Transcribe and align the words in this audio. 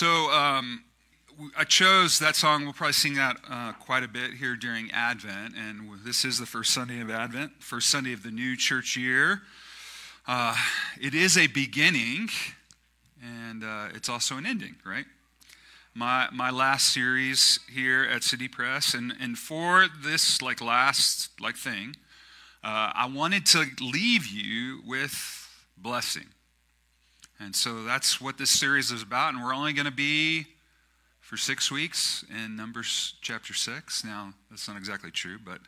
So 0.00 0.30
um, 0.32 0.84
I 1.54 1.64
chose 1.64 2.20
that 2.20 2.34
song. 2.34 2.64
We'll 2.64 2.72
probably 2.72 2.94
sing 2.94 3.16
that 3.16 3.36
uh, 3.46 3.72
quite 3.74 4.02
a 4.02 4.08
bit 4.08 4.32
here 4.32 4.56
during 4.56 4.90
Advent. 4.92 5.54
And 5.54 5.90
this 6.02 6.24
is 6.24 6.38
the 6.38 6.46
first 6.46 6.72
Sunday 6.72 7.02
of 7.02 7.10
Advent, 7.10 7.62
first 7.62 7.90
Sunday 7.90 8.14
of 8.14 8.22
the 8.22 8.30
new 8.30 8.56
church 8.56 8.96
year. 8.96 9.42
Uh, 10.26 10.56
it 10.98 11.12
is 11.12 11.36
a 11.36 11.48
beginning, 11.48 12.30
and 13.22 13.62
uh, 13.62 13.88
it's 13.94 14.08
also 14.08 14.38
an 14.38 14.46
ending, 14.46 14.76
right? 14.86 15.04
My, 15.92 16.30
my 16.32 16.48
last 16.48 16.94
series 16.94 17.60
here 17.70 18.02
at 18.02 18.24
City 18.24 18.48
Press, 18.48 18.94
and, 18.94 19.12
and 19.20 19.36
for 19.36 19.86
this 20.02 20.40
like 20.40 20.62
last 20.62 21.28
like 21.42 21.56
thing, 21.56 21.94
uh, 22.64 22.90
I 22.94 23.06
wanted 23.14 23.44
to 23.48 23.66
leave 23.82 24.26
you 24.26 24.80
with 24.86 25.46
blessing. 25.76 26.28
And 27.42 27.56
so 27.56 27.84
that's 27.84 28.20
what 28.20 28.36
this 28.36 28.50
series 28.50 28.90
is 28.90 29.02
about, 29.02 29.32
and 29.32 29.42
we're 29.42 29.54
only 29.54 29.72
going 29.72 29.86
to 29.86 29.90
be 29.90 30.46
for 31.20 31.38
six 31.38 31.70
weeks 31.70 32.22
in 32.28 32.54
Numbers 32.54 33.14
chapter 33.22 33.54
6. 33.54 34.04
Now, 34.04 34.34
that's 34.50 34.68
not 34.68 34.76
exactly 34.76 35.10
true, 35.10 35.38
but 35.42 35.60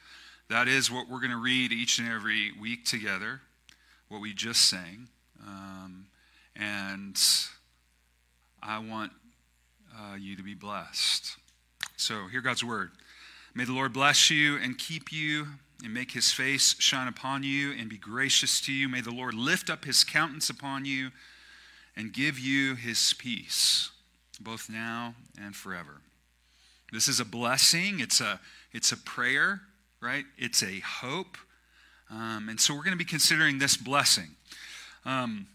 that 0.51 0.69
is 0.69 0.91
what 0.91 1.09
we're 1.09 1.21
going 1.21 1.31
to 1.31 1.41
read 1.41 1.73
each 1.73 1.99
and 1.99 2.07
every 2.07 2.53
week 2.61 2.85
together, 2.85 3.41
what 4.09 4.21
we 4.21 4.35
just 4.35 4.69
sang. 4.69 5.09
Um, 5.47 6.09
and 6.55 7.19
I 8.63 8.79
want 8.79 9.13
uh, 9.99 10.17
you 10.17 10.37
to 10.37 10.43
be 10.43 10.55
blessed. 10.55 11.37
So, 11.97 12.27
hear 12.27 12.43
God's 12.43 12.63
word. 12.63 12.91
May 13.55 13.65
the 13.65 13.73
Lord 13.73 13.95
bless 13.95 14.29
you 14.29 14.59
and 14.59 14.77
keep 14.77 15.11
you 15.11 15.47
and 15.83 15.95
make 15.95 16.13
his 16.13 16.31
face 16.33 16.77
shine 16.79 17.09
upon 17.09 17.45
you 17.45 17.73
and 17.73 17.89
be 17.89 17.97
gracious 17.97 18.61
to 18.63 18.73
you. 18.75 18.91
May 18.91 19.01
the 19.01 19.11
Lord 19.11 19.33
lift 19.33 19.71
up 19.71 19.87
his 19.87 20.05
countenance 20.05 20.51
upon 20.51 20.85
you 20.85 21.13
and 21.97 22.13
give 22.13 22.39
you 22.39 22.75
his 22.75 23.15
peace 23.19 23.91
both 24.41 24.69
now 24.69 25.15
and 25.41 25.55
forever. 25.55 26.01
This 26.93 27.09
is 27.09 27.21
a 27.21 27.25
blessing, 27.25 28.01
it's 28.01 28.21
a, 28.21 28.41
it's 28.73 28.93
a 28.93 28.97
prayer, 28.97 29.61
right? 30.01 30.25
It's 30.37 30.63
a 30.63 30.81
hope. 30.81 31.39
Um, 32.11 32.49
and 32.51 32.61
so 32.61 32.75
we're 32.75 32.83
going 32.83 32.93
to 32.93 32.99
be 32.99 33.05
considering 33.05 33.59
this 33.59 33.77
blessing. 33.77 34.37
Um, 35.07 35.47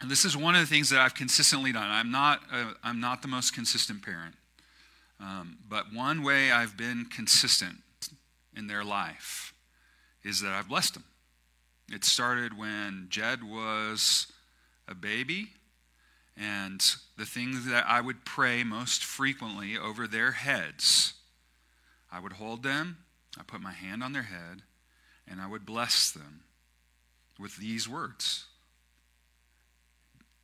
and 0.00 0.10
this 0.10 0.24
is 0.24 0.36
one 0.36 0.54
of 0.54 0.60
the 0.60 0.66
things 0.66 0.90
that 0.90 1.00
I've 1.00 1.14
consistently 1.14 1.72
done. 1.72 1.88
I'm 1.88 2.10
not, 2.10 2.40
a, 2.52 2.74
I'm 2.82 3.00
not 3.00 3.22
the 3.22 3.28
most 3.28 3.54
consistent 3.54 4.04
parent. 4.04 4.34
Um, 5.20 5.58
but 5.68 5.92
one 5.94 6.22
way 6.22 6.50
I've 6.50 6.76
been 6.76 7.06
consistent 7.06 7.76
in 8.56 8.66
their 8.66 8.84
life 8.84 9.54
is 10.24 10.40
that 10.42 10.52
I've 10.52 10.68
blessed 10.68 10.94
them. 10.94 11.04
It 11.90 12.04
started 12.04 12.58
when 12.58 13.06
Jed 13.08 13.44
was 13.44 14.31
a 14.88 14.94
baby 14.94 15.48
and 16.36 16.82
the 17.18 17.26
things 17.26 17.66
that 17.66 17.84
I 17.86 18.00
would 18.00 18.24
pray 18.24 18.64
most 18.64 19.04
frequently 19.04 19.76
over 19.76 20.06
their 20.06 20.32
heads, 20.32 21.14
I 22.10 22.20
would 22.20 22.32
hold 22.34 22.62
them, 22.62 22.98
I 23.38 23.42
put 23.42 23.60
my 23.60 23.72
hand 23.72 24.02
on 24.02 24.12
their 24.12 24.22
head, 24.22 24.62
and 25.28 25.40
I 25.40 25.46
would 25.46 25.66
bless 25.66 26.10
them 26.10 26.40
with 27.38 27.56
these 27.56 27.88
words. 27.88 28.46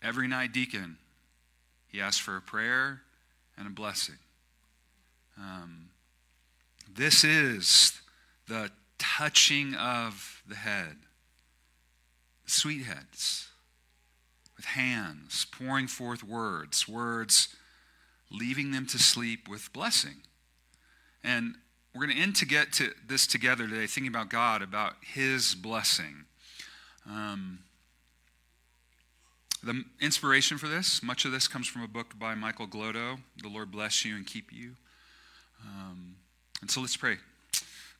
Every 0.03 0.29
night, 0.29 0.53
deacon, 0.53 0.99
he 1.87 2.01
asked 2.01 2.23
for 2.23 2.37
a 2.37 2.43
prayer 2.43 3.03
and 3.57 3.67
a 3.67 3.71
blessing. 3.71 4.19
Um, 5.37 5.91
this 6.93 7.25
is 7.25 7.93
the 8.47 8.71
touching 8.99 9.75
of 9.75 10.43
the 10.47 10.55
head, 10.55 10.97
sweet 12.47 12.85
heads 12.85 13.48
with 14.59 14.67
hands, 14.67 15.47
pouring 15.51 15.87
forth 15.87 16.23
words, 16.23 16.87
words 16.87 17.49
leaving 18.31 18.73
them 18.73 18.85
to 18.87 18.99
sleep 18.99 19.49
with 19.49 19.73
blessing. 19.73 20.17
And 21.25 21.55
we're 21.95 22.05
going 22.05 22.17
to 22.17 22.23
end 22.23 22.37
to 22.37 22.47
get 22.47 22.73
to 22.75 22.91
this 23.07 23.27
together 23.27 23.67
today, 23.67 23.87
thinking 23.87 24.09
about 24.09 24.29
God, 24.29 24.61
about 24.61 24.95
His 25.01 25.55
blessing. 25.55 26.25
Um, 27.09 27.61
the 29.63 29.85
inspiration 30.01 30.59
for 30.59 30.69
this, 30.69 31.03
much 31.03 31.25
of 31.25 31.33
this 31.33 31.49
comes 31.49 31.67
from 31.67 31.83
a 31.83 31.89
book 31.89 32.19
by 32.19 32.35
Michael 32.35 32.67
Glodo, 32.67 33.19
The 33.43 33.49
Lord 33.49 33.71
Bless 33.71 34.05
You 34.05 34.15
and 34.15 34.27
Keep 34.27 34.53
You. 34.53 34.73
Um, 35.65 36.17
and 36.61 36.71
so 36.71 36.81
let's 36.81 36.97
pray. 36.97 37.17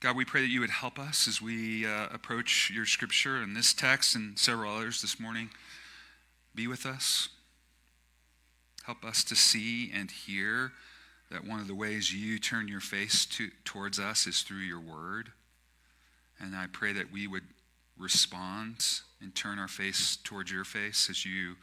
God, 0.01 0.15
we 0.15 0.25
pray 0.25 0.43
that 0.43 0.49
you 0.49 0.61
would 0.61 0.71
help 0.71 0.99
us 0.99 1.27
as 1.27 1.43
we 1.43 1.85
uh, 1.85 2.07
approach 2.13 2.71
your 2.73 2.87
scripture 2.87 3.39
and 3.39 3.57
this 3.57 3.73
text 3.73 4.15
and 4.15 4.39
several 4.39 4.73
others 4.73 5.03
this 5.03 5.19
morning. 5.19 5.51
Be 6.59 6.67
with 6.67 6.87
us. 6.87 7.29
Help 8.85 9.05
us 9.05 9.23
to 9.23 9.37
see 9.37 9.93
and 9.95 10.11
hear 10.11 10.73
that 11.31 11.47
one 11.47 11.61
of 11.61 11.69
the 11.69 11.75
ways 11.77 12.13
you 12.13 12.41
turn 12.41 12.67
your 12.67 12.81
face 12.81 13.25
to, 13.27 13.51
towards 13.65 14.01
us 14.01 14.27
is 14.27 14.43
through 14.43 14.63
your 14.63 14.81
word. 14.81 15.31
And 16.41 16.57
I 16.57 16.67
pray 16.67 16.93
that 16.95 17.13
we 17.13 17.29
would 17.29 17.45
respond 17.97 18.85
and 19.21 19.33
turn 19.37 19.61
our 19.61 19.69
face 19.69 20.19
towards 20.25 20.51
your 20.51 20.65
face 20.65 21.09
as 21.09 21.25
you 21.25 21.55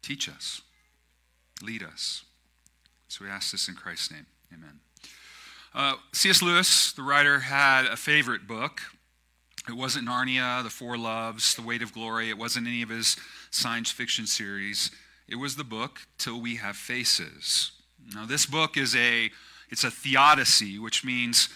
teach 0.00 0.30
us, 0.30 0.62
lead 1.62 1.82
us. 1.82 2.24
So 3.08 3.26
we 3.26 3.30
ask 3.30 3.52
this 3.52 3.68
in 3.68 3.74
Christ's 3.74 4.12
name. 4.12 4.24
Amen. 4.50 4.80
Uh, 5.74 5.96
C.S. 6.12 6.40
Lewis, 6.40 6.92
the 6.92 7.02
writer, 7.02 7.40
had 7.40 7.84
a 7.84 7.96
favorite 7.96 8.46
book. 8.48 8.80
It 9.68 9.76
wasn't 9.76 10.08
Narnia, 10.08 10.62
The 10.62 10.70
Four 10.70 10.96
Loves, 10.96 11.54
The 11.54 11.60
Weight 11.60 11.82
of 11.82 11.92
Glory. 11.92 12.30
It 12.30 12.38
wasn't 12.38 12.66
any 12.66 12.80
of 12.80 12.88
his 12.88 13.18
science 13.50 13.90
fiction 13.90 14.26
series. 14.26 14.90
It 15.28 15.36
was 15.36 15.56
the 15.56 15.64
book 15.64 16.00
Till 16.16 16.40
We 16.40 16.56
Have 16.56 16.74
Faces. 16.74 17.72
Now, 18.14 18.24
this 18.24 18.46
book 18.46 18.78
is 18.78 18.96
a 18.96 19.30
it's 19.68 19.84
a 19.84 19.90
theodicy, 19.90 20.78
which 20.78 21.04
means 21.04 21.50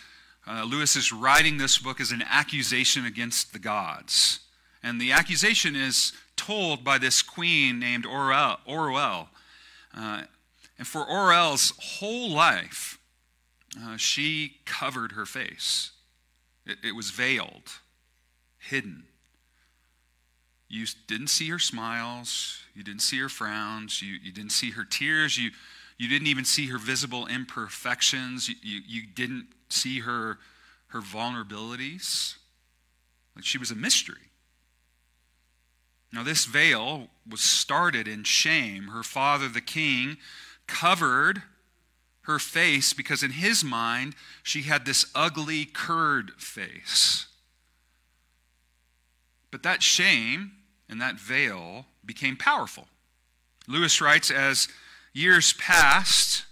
uh, 0.46 0.64
Lewis 0.64 0.94
is 0.94 1.10
writing 1.10 1.56
this 1.56 1.78
book 1.78 2.02
as 2.02 2.12
an 2.12 2.22
accusation 2.28 3.06
against 3.06 3.54
the 3.54 3.58
gods. 3.58 4.40
And 4.82 5.00
the 5.00 5.12
accusation 5.12 5.74
is 5.74 6.12
told 6.36 6.84
by 6.84 6.98
this 6.98 7.22
queen 7.22 7.78
named. 7.78 8.04
Orual. 8.04 9.28
Uh, 9.96 10.22
and 10.76 10.86
for 10.86 11.06
Orual's 11.06 11.72
whole 11.78 12.28
life, 12.30 12.98
uh, 13.82 13.96
she 13.96 14.56
covered 14.66 15.12
her 15.12 15.24
face. 15.24 15.92
It, 16.66 16.76
it 16.84 16.94
was 16.94 17.08
veiled 17.08 17.70
hidden. 18.62 19.04
You 20.68 20.86
didn't 21.06 21.26
see 21.28 21.50
her 21.50 21.58
smiles. 21.58 22.60
You 22.74 22.82
didn't 22.82 23.02
see 23.02 23.18
her 23.18 23.28
frowns. 23.28 24.00
You, 24.00 24.14
you 24.22 24.32
didn't 24.32 24.52
see 24.52 24.70
her 24.70 24.84
tears. 24.84 25.36
You, 25.36 25.50
you 25.98 26.08
didn't 26.08 26.28
even 26.28 26.44
see 26.44 26.68
her 26.68 26.78
visible 26.78 27.26
imperfections. 27.26 28.48
You, 28.48 28.54
you, 28.62 28.80
you 28.86 29.02
didn't 29.06 29.48
see 29.68 30.00
her, 30.00 30.38
her 30.88 31.00
vulnerabilities. 31.00 32.36
Like 33.36 33.44
she 33.44 33.58
was 33.58 33.70
a 33.70 33.76
mystery. 33.76 34.30
Now, 36.12 36.22
this 36.22 36.44
veil 36.44 37.08
was 37.28 37.40
started 37.40 38.06
in 38.06 38.24
shame. 38.24 38.88
Her 38.88 39.02
father, 39.02 39.48
the 39.48 39.62
king, 39.62 40.18
covered 40.66 41.42
her 42.22 42.38
face 42.38 42.92
because, 42.92 43.22
in 43.22 43.32
his 43.32 43.64
mind, 43.64 44.14
she 44.42 44.62
had 44.62 44.84
this 44.84 45.06
ugly, 45.14 45.64
curd 45.64 46.32
face. 46.38 47.26
But 49.52 49.62
that 49.62 49.82
shame 49.82 50.52
and 50.88 51.00
that 51.00 51.20
veil 51.20 51.86
became 52.04 52.36
powerful. 52.36 52.88
Lewis 53.68 54.00
writes, 54.00 54.30
as 54.30 54.66
years 55.12 55.52
passed, 55.52 56.46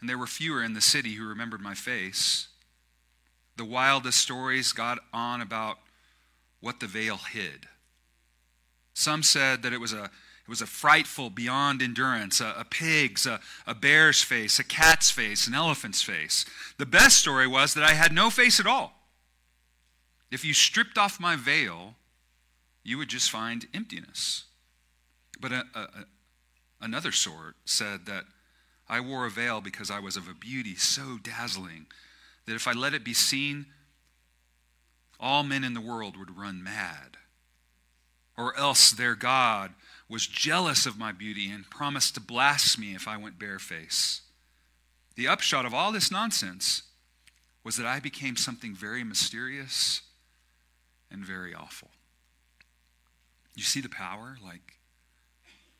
and 0.00 0.10
there 0.10 0.18
were 0.18 0.26
fewer 0.26 0.62
in 0.62 0.74
the 0.74 0.80
city 0.82 1.14
who 1.14 1.26
remembered 1.26 1.62
my 1.62 1.72
face, 1.72 2.48
the 3.56 3.64
wildest 3.64 4.18
stories 4.18 4.72
got 4.72 4.98
on 5.14 5.40
about 5.40 5.78
what 6.60 6.80
the 6.80 6.86
veil 6.86 7.16
hid. 7.16 7.68
Some 8.92 9.22
said 9.22 9.62
that 9.62 9.72
it 9.72 9.80
was 9.80 9.92
a, 9.92 10.04
it 10.04 10.48
was 10.48 10.60
a 10.60 10.66
frightful, 10.66 11.30
beyond 11.30 11.80
endurance, 11.80 12.40
a, 12.40 12.54
a 12.58 12.64
pig's, 12.64 13.24
a, 13.24 13.40
a 13.66 13.74
bear's 13.74 14.22
face, 14.22 14.58
a 14.58 14.64
cat's 14.64 15.10
face, 15.10 15.46
an 15.46 15.54
elephant's 15.54 16.02
face. 16.02 16.44
The 16.76 16.86
best 16.86 17.18
story 17.18 17.46
was 17.46 17.74
that 17.74 17.84
I 17.84 17.92
had 17.92 18.12
no 18.12 18.30
face 18.30 18.58
at 18.58 18.66
all. 18.66 18.94
If 20.30 20.44
you 20.44 20.54
stripped 20.54 20.98
off 20.98 21.20
my 21.20 21.36
veil, 21.36 21.94
you 22.84 22.98
would 22.98 23.08
just 23.08 23.30
find 23.30 23.66
emptiness. 23.74 24.44
But 25.40 25.52
a, 25.52 25.64
a, 25.74 25.88
another 26.80 27.12
sort 27.12 27.56
said 27.64 28.06
that 28.06 28.24
I 28.88 29.00
wore 29.00 29.26
a 29.26 29.30
veil 29.30 29.60
because 29.60 29.90
I 29.90 30.00
was 30.00 30.16
of 30.16 30.28
a 30.28 30.34
beauty 30.34 30.74
so 30.76 31.18
dazzling 31.22 31.86
that 32.46 32.54
if 32.54 32.66
I 32.66 32.72
let 32.72 32.94
it 32.94 33.04
be 33.04 33.14
seen, 33.14 33.66
all 35.20 35.44
men 35.44 35.64
in 35.64 35.74
the 35.74 35.80
world 35.80 36.16
would 36.16 36.36
run 36.36 36.62
mad. 36.62 37.16
Or 38.36 38.56
else 38.58 38.90
their 38.90 39.14
God 39.14 39.72
was 40.08 40.26
jealous 40.26 40.84
of 40.84 40.98
my 40.98 41.12
beauty 41.12 41.50
and 41.50 41.70
promised 41.70 42.14
to 42.14 42.20
blast 42.20 42.78
me 42.78 42.94
if 42.94 43.06
I 43.06 43.16
went 43.16 43.38
barefaced. 43.38 44.22
The 45.14 45.28
upshot 45.28 45.64
of 45.64 45.74
all 45.74 45.92
this 45.92 46.10
nonsense 46.10 46.82
was 47.62 47.76
that 47.76 47.86
I 47.86 48.00
became 48.00 48.36
something 48.36 48.74
very 48.74 49.04
mysterious 49.04 50.02
and 51.10 51.24
very 51.24 51.54
awful. 51.54 51.90
You 53.54 53.62
see 53.62 53.80
the 53.80 53.88
power? 53.88 54.36
Like 54.42 54.78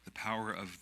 the 0.05 0.11
power 0.11 0.53
of 0.53 0.79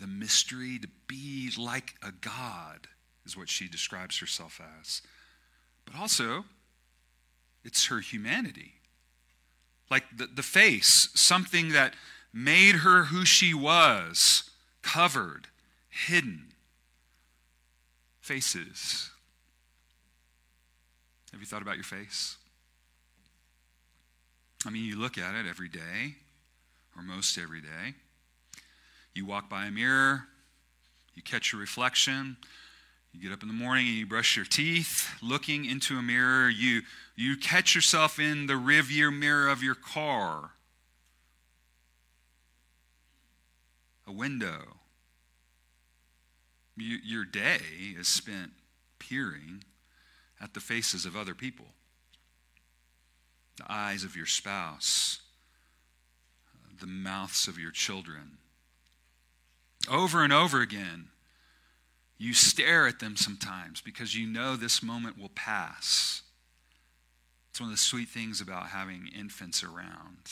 the 0.00 0.06
mystery, 0.06 0.78
to 0.78 0.88
be 1.06 1.50
like 1.56 1.94
a 2.02 2.12
God, 2.12 2.88
is 3.24 3.36
what 3.36 3.48
she 3.48 3.68
describes 3.68 4.18
herself 4.18 4.60
as. 4.80 5.02
But 5.84 5.98
also, 5.98 6.44
it's 7.64 7.86
her 7.86 8.00
humanity. 8.00 8.74
Like 9.90 10.04
the, 10.14 10.26
the 10.26 10.42
face, 10.42 11.08
something 11.14 11.70
that 11.70 11.94
made 12.32 12.76
her 12.76 13.04
who 13.04 13.24
she 13.24 13.54
was, 13.54 14.50
covered, 14.82 15.48
hidden. 15.88 16.52
Faces. 18.20 19.10
Have 21.32 21.40
you 21.40 21.46
thought 21.46 21.62
about 21.62 21.76
your 21.76 21.84
face? 21.84 22.36
I 24.66 24.70
mean, 24.70 24.84
you 24.84 24.98
look 24.98 25.16
at 25.16 25.34
it 25.34 25.46
every 25.48 25.68
day, 25.68 26.16
or 26.96 27.02
most 27.02 27.38
every 27.38 27.60
day. 27.60 27.94
You 29.14 29.26
walk 29.26 29.48
by 29.48 29.66
a 29.66 29.70
mirror, 29.70 30.24
you 31.14 31.22
catch 31.22 31.52
your 31.52 31.60
reflection, 31.60 32.36
you 33.12 33.22
get 33.22 33.32
up 33.32 33.42
in 33.42 33.48
the 33.48 33.54
morning 33.54 33.86
and 33.86 33.96
you 33.96 34.06
brush 34.06 34.36
your 34.36 34.44
teeth, 34.44 35.08
looking 35.22 35.64
into 35.64 35.96
a 35.96 36.02
mirror. 36.02 36.50
You, 36.50 36.82
you 37.14 37.36
catch 37.36 37.74
yourself 37.74 38.18
in 38.18 38.46
the 38.46 38.54
rearview 38.54 39.16
mirror 39.16 39.48
of 39.48 39.62
your 39.62 39.74
car, 39.74 40.50
a 44.06 44.12
window. 44.12 44.76
You, 46.76 46.98
your 47.02 47.24
day 47.24 47.60
is 47.98 48.06
spent 48.06 48.50
peering 48.98 49.64
at 50.38 50.52
the 50.52 50.60
faces 50.60 51.06
of 51.06 51.16
other 51.16 51.34
people, 51.34 51.64
the 53.56 53.64
eyes 53.66 54.04
of 54.04 54.14
your 54.14 54.26
spouse, 54.26 55.20
the 56.80 56.86
mouths 56.86 57.48
of 57.48 57.58
your 57.58 57.70
children. 57.70 58.38
Over 59.90 60.22
and 60.22 60.32
over 60.32 60.60
again, 60.60 61.08
you 62.18 62.32
stare 62.32 62.86
at 62.86 62.98
them 62.98 63.16
sometimes 63.16 63.80
because 63.80 64.14
you 64.14 64.26
know 64.26 64.56
this 64.56 64.82
moment 64.82 65.18
will 65.18 65.30
pass. 65.34 66.22
It's 67.50 67.60
one 67.60 67.70
of 67.70 67.74
the 67.74 67.80
sweet 67.80 68.08
things 68.08 68.40
about 68.40 68.68
having 68.68 69.08
infants 69.18 69.62
around 69.62 70.28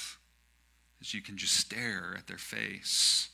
is 1.00 1.14
you 1.14 1.22
can 1.22 1.36
just 1.36 1.56
stare 1.56 2.14
at 2.16 2.26
their 2.26 2.38
face. 2.38 3.28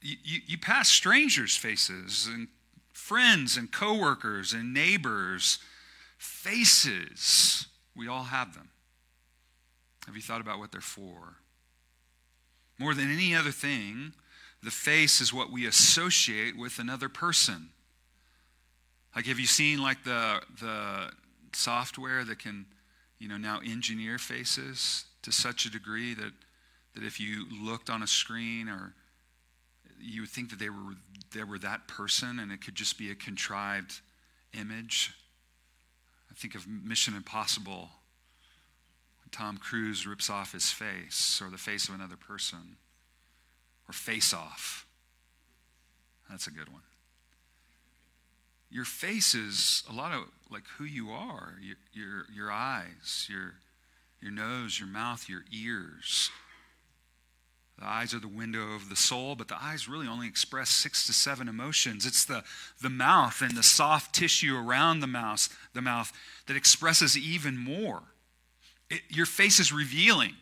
You, 0.00 0.16
you, 0.22 0.40
you 0.46 0.58
pass 0.58 0.88
strangers' 0.88 1.56
faces 1.56 2.28
and 2.32 2.48
friends 2.92 3.56
and 3.56 3.70
coworkers 3.70 4.52
and 4.52 4.72
neighbors' 4.72 5.58
faces. 6.16 7.66
We 7.96 8.08
all 8.08 8.24
have 8.24 8.54
them. 8.54 8.70
Have 10.06 10.16
you 10.16 10.22
thought 10.22 10.40
about 10.40 10.58
what 10.58 10.72
they're 10.72 10.80
for? 10.80 11.36
More 12.78 12.94
than 12.94 13.10
any 13.10 13.34
other 13.34 13.50
thing, 13.50 14.12
the 14.62 14.70
face 14.70 15.20
is 15.20 15.32
what 15.32 15.50
we 15.50 15.66
associate 15.66 16.56
with 16.56 16.78
another 16.78 17.08
person. 17.08 17.70
Like, 19.14 19.26
have 19.26 19.40
you 19.40 19.46
seen 19.46 19.82
like 19.82 20.04
the 20.04 20.40
the 20.60 21.10
software 21.52 22.24
that 22.24 22.38
can, 22.38 22.66
you 23.18 23.28
know, 23.28 23.36
now 23.36 23.60
engineer 23.64 24.18
faces 24.18 25.04
to 25.22 25.32
such 25.32 25.64
a 25.64 25.70
degree 25.70 26.14
that 26.14 26.32
that 26.94 27.04
if 27.04 27.20
you 27.20 27.46
looked 27.62 27.90
on 27.90 28.02
a 28.02 28.06
screen 28.06 28.68
or 28.68 28.94
you 30.00 30.22
would 30.22 30.30
think 30.30 30.50
that 30.50 30.58
they 30.58 30.70
were 30.70 30.94
they 31.34 31.44
were 31.44 31.58
that 31.58 31.88
person 31.88 32.38
and 32.38 32.52
it 32.52 32.64
could 32.64 32.74
just 32.74 32.98
be 32.98 33.10
a 33.10 33.14
contrived 33.14 34.00
image. 34.58 35.12
I 36.30 36.34
think 36.34 36.54
of 36.54 36.66
Mission 36.68 37.14
Impossible. 37.16 37.90
Tom 39.30 39.56
Cruise 39.58 40.06
rips 40.06 40.30
off 40.30 40.52
his 40.52 40.70
face 40.70 41.40
or 41.42 41.50
the 41.50 41.58
face 41.58 41.88
of 41.88 41.94
another 41.94 42.16
person 42.16 42.76
or 43.88 43.92
face 43.92 44.32
off. 44.32 44.86
That's 46.30 46.46
a 46.46 46.50
good 46.50 46.68
one. 46.68 46.82
Your 48.70 48.84
face 48.84 49.34
is 49.34 49.82
a 49.88 49.94
lot 49.94 50.12
of 50.12 50.24
like 50.50 50.64
who 50.76 50.84
you 50.84 51.10
are, 51.10 51.54
your, 51.60 51.76
your, 51.92 52.26
your 52.34 52.52
eyes, 52.52 53.26
your, 53.30 53.54
your 54.20 54.30
nose, 54.30 54.78
your 54.78 54.88
mouth, 54.88 55.28
your 55.28 55.44
ears. 55.50 56.30
The 57.78 57.86
eyes 57.86 58.12
are 58.12 58.18
the 58.18 58.28
window 58.28 58.74
of 58.74 58.88
the 58.88 58.96
soul, 58.96 59.36
but 59.36 59.48
the 59.48 59.62
eyes 59.62 59.88
really 59.88 60.08
only 60.08 60.26
express 60.26 60.68
six 60.68 61.06
to 61.06 61.12
seven 61.12 61.48
emotions. 61.48 62.04
It's 62.04 62.24
the, 62.24 62.42
the 62.82 62.90
mouth 62.90 63.40
and 63.40 63.56
the 63.56 63.62
soft 63.62 64.14
tissue 64.14 64.56
around 64.56 65.00
the 65.00 65.06
mouth, 65.06 65.56
the 65.74 65.80
mouth 65.80 66.12
that 66.46 66.56
expresses 66.56 67.16
even 67.16 67.56
more. 67.56 68.02
It, 68.90 69.02
your 69.08 69.26
face 69.26 69.60
is 69.60 69.72
revealing. 69.72 70.34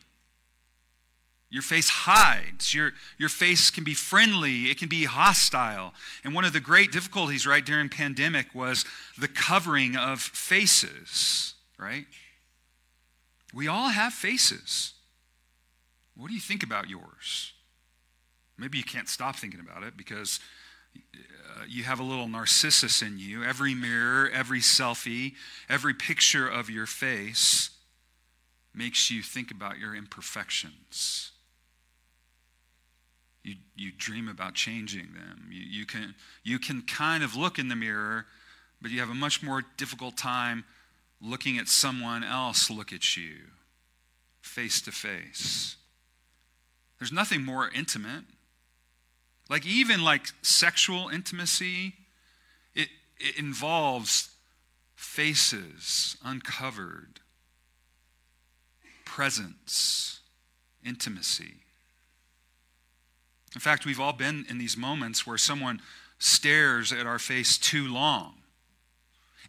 Your 1.49 1.63
face 1.63 1.89
hides. 1.89 2.75
Your, 2.75 2.93
your 3.19 3.29
face 3.29 3.71
can 3.71 3.85
be 3.85 3.95
friendly. 3.95 4.65
It 4.65 4.79
can 4.79 4.89
be 4.89 5.05
hostile. 5.05 5.95
And 6.25 6.35
one 6.35 6.45
of 6.45 6.53
the 6.53 6.61
great 6.61 6.93
difficulties, 6.93 7.47
right, 7.47 7.65
during 7.65 7.89
pandemic 7.89 8.55
was 8.55 8.85
the 9.19 9.29
covering 9.29 9.97
of 9.97 10.21
faces, 10.21 11.55
right? 11.79 12.07
We 13.55 13.69
all 13.69 13.91
have 13.91 14.13
faces. 14.13 14.93
What 16.17 16.29
do 16.29 16.35
you 16.35 16.41
think 16.41 16.63
about 16.63 16.89
yours? 16.89 17.53
Maybe 18.59 18.79
you 18.79 18.85
can't 18.85 19.09
stop 19.09 19.37
thinking 19.37 19.61
about 19.61 19.83
it 19.83 19.97
because 19.97 20.41
uh, 20.97 21.63
you 21.69 21.85
have 21.85 22.01
a 22.01 22.03
little 22.03 22.27
narcissus 22.27 23.03
in 23.03 23.19
you. 23.19 23.45
Every 23.45 23.75
mirror, 23.75 24.31
every 24.31 24.61
selfie, 24.61 25.35
every 25.69 25.95
picture 25.95 26.49
of 26.49 26.71
your 26.71 26.87
face 26.87 27.71
makes 28.77 29.11
you 29.11 29.23
think 29.23 29.51
about 29.51 29.79
your 29.79 29.95
imperfections 29.95 31.33
you, 33.47 33.55
you 33.77 33.93
dream 33.97 34.29
about 34.29 34.55
changing 34.55 35.15
them. 35.15 35.49
You, 35.51 35.63
you, 35.63 35.87
can, 35.87 36.15
you 36.43 36.59
can 36.59 36.83
kind 36.83 37.23
of 37.23 37.37
look 37.37 37.59
in 37.59 37.69
the 37.69 37.77
mirror, 37.77 38.27
but 38.83 38.91
you 38.91 38.99
have 38.99 39.09
a 39.09 39.15
much 39.15 39.43
more 39.43 39.63
difficult 39.77 40.17
time 40.17 40.65
looking 41.23 41.57
at 41.57 41.69
someone 41.69 42.25
else 42.25 42.69
look 42.69 42.93
at 42.93 43.17
you 43.17 43.37
face 44.43 44.81
to 44.83 44.93
face. 44.93 45.77
There's 46.99 47.13
nothing 47.13 47.45
more 47.45 47.71
intimate. 47.71 48.25
Like, 49.49 49.65
even 49.65 50.03
like 50.03 50.27
sexual 50.43 51.09
intimacy, 51.09 51.95
it, 52.75 52.89
it 53.19 53.39
involves 53.39 54.31
faces 54.97 56.17
uncovered, 56.25 57.21
presence, 59.17 60.21
intimacy. 60.85 61.55
In 63.55 63.63
fact, 63.63 63.87
we've 63.87 63.99
all 63.99 64.13
been 64.13 64.45
in 64.51 64.59
these 64.59 64.77
moments 64.77 65.27
where 65.27 65.39
someone 65.39 65.81
stares 66.19 66.93
at 66.93 67.07
our 67.07 67.19
face 67.19 67.57
too 67.57 67.91
long. 67.91 68.35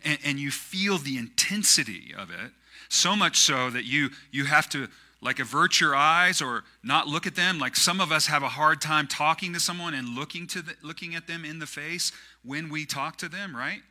And, 0.06 0.20
and, 0.24 0.40
you 0.40 0.52
feel 0.52 0.98
the 0.98 1.18
intensity 1.18 2.14
of 2.18 2.30
it, 2.30 2.52
so 2.88 3.14
much 3.14 3.40
so 3.40 3.70
that 3.70 3.84
you, 3.84 4.12
you 4.32 4.46
have 4.46 4.70
to 4.70 4.88
like 5.22 5.40
avert 5.40 5.82
your 5.82 5.94
eyes 5.94 6.42
or 6.42 6.64
not 6.82 7.10
look 7.10 7.28
at 7.28 7.36
them. 7.36 7.60
Like 7.60 7.76
some 7.76 8.00
of 8.00 8.10
us 8.10 8.28
have 8.28 8.44
a 8.44 8.48
hard 8.48 8.80
time 8.80 9.06
talking 9.06 9.52
to 9.52 9.60
someone 9.60 9.94
and 9.94 10.16
looking, 10.16 10.48
to 10.48 10.62
the, 10.62 10.76
looking 10.82 11.14
at 11.14 11.28
them 11.28 11.44
in 11.44 11.60
the 11.60 11.68
face 11.68 12.14
when 12.42 12.70
we 12.70 12.86
talk 12.86 13.18
to 13.18 13.28
them, 13.28 13.54
right? 13.54 13.82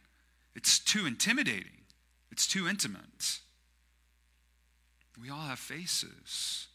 It's 0.54 0.78
too 0.78 1.04
intimidating, 1.04 1.84
it's 2.32 2.46
too 2.46 2.66
intimate. 2.66 3.40
We 5.20 5.30
all 5.30 5.40
have 5.40 5.58
faces. 5.58 6.66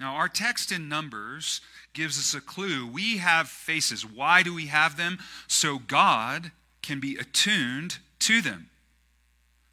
Now, 0.00 0.16
our 0.16 0.28
text 0.28 0.72
in 0.72 0.88
Numbers 0.88 1.60
gives 1.92 2.18
us 2.18 2.34
a 2.34 2.40
clue. 2.40 2.86
We 2.86 3.18
have 3.18 3.48
faces. 3.48 4.04
Why 4.04 4.42
do 4.42 4.52
we 4.52 4.66
have 4.66 4.96
them? 4.96 5.18
So 5.46 5.78
God 5.78 6.50
can 6.82 6.98
be 6.98 7.16
attuned 7.16 7.98
to 8.20 8.40
them. 8.40 8.70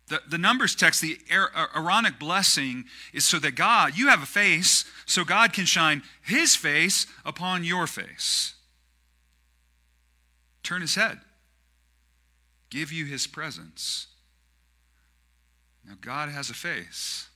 The, 0.08 0.22
the 0.28 0.38
Numbers 0.38 0.76
text, 0.76 1.02
the 1.02 1.18
uh, 1.32 1.68
Aaronic 1.76 2.20
blessing, 2.20 2.86
is 3.14 3.26
so 3.26 3.40
that 3.40 3.56
God, 3.56 3.98
you 3.98 4.10
have 4.10 4.22
a 4.22 4.28
face, 4.28 4.86
so 5.06 5.24
God 5.24 5.54
can 5.54 5.66
shine 5.66 6.04
his 6.22 6.56
face 6.56 7.08
upon 7.26 7.64
your 7.64 7.88
face. 7.88 8.56
Turn 10.62 10.82
his 10.82 10.96
head, 10.96 11.20
give 12.70 12.92
you 12.92 13.06
his 13.06 13.26
presence. 13.26 14.08
Now, 15.88 15.94
God 16.00 16.30
has 16.30 16.52
a 16.52 16.56
face. 16.56 17.29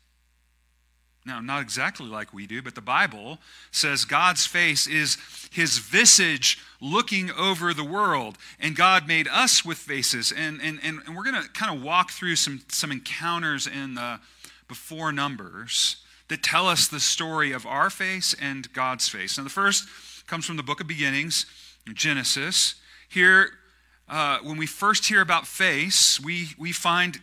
Now, 1.25 1.39
not 1.39 1.61
exactly 1.61 2.07
like 2.07 2.33
we 2.33 2.47
do, 2.47 2.61
but 2.61 2.75
the 2.75 2.81
Bible 2.81 3.39
says 3.71 4.03
God's 4.03 4.45
face 4.45 4.87
is 4.87 5.17
his 5.51 5.77
visage 5.77 6.59
looking 6.81 7.31
over 7.31 7.73
the 7.73 7.83
world. 7.83 8.37
And 8.59 8.75
God 8.75 9.07
made 9.07 9.29
us 9.29 9.63
with 9.63 9.77
faces. 9.77 10.33
And, 10.35 10.61
and, 10.61 10.79
and, 10.83 10.99
and 11.05 11.15
we're 11.15 11.23
going 11.23 11.41
to 11.41 11.49
kind 11.49 11.75
of 11.75 11.81
walk 11.81 12.11
through 12.11 12.35
some, 12.35 12.63
some 12.67 12.91
encounters 12.91 13.67
in 13.67 13.95
the 13.95 14.19
before 14.67 15.11
Numbers 15.11 15.97
that 16.27 16.43
tell 16.43 16.67
us 16.67 16.87
the 16.87 16.99
story 16.99 17.51
of 17.51 17.65
our 17.65 17.89
face 17.89 18.35
and 18.41 18.71
God's 18.73 19.07
face. 19.07 19.37
Now, 19.37 19.43
the 19.43 19.49
first 19.49 19.87
comes 20.27 20.45
from 20.45 20.57
the 20.57 20.63
book 20.63 20.81
of 20.81 20.87
Beginnings, 20.87 21.45
Genesis. 21.93 22.75
Here, 23.07 23.51
uh, 24.09 24.39
when 24.39 24.57
we 24.57 24.65
first 24.65 25.05
hear 25.05 25.21
about 25.21 25.47
face, 25.47 26.19
we, 26.19 26.47
we 26.57 26.71
find 26.71 27.19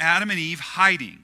Adam 0.00 0.30
and 0.30 0.38
Eve 0.38 0.60
hiding 0.60 1.20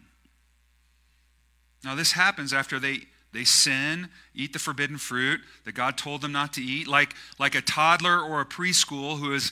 now, 1.85 1.95
this 1.95 2.13
happens 2.13 2.53
after 2.53 2.79
they, 2.79 3.01
They 3.33 3.45
sin, 3.45 4.09
eat 4.33 4.53
the 4.53 4.61
forbidden 4.61 4.97
fruit 4.97 5.41
that 5.65 5.75
God 5.75 5.99
told 5.99 6.21
them 6.21 6.31
not 6.31 6.53
to 6.53 6.63
eat, 6.63 6.87
like, 6.87 7.15
like 7.39 7.57
a 7.57 7.61
toddler 7.61 8.21
or 8.21 8.41
a 8.41 8.47
preschool 8.47 9.19
who 9.19 9.33
has 9.33 9.51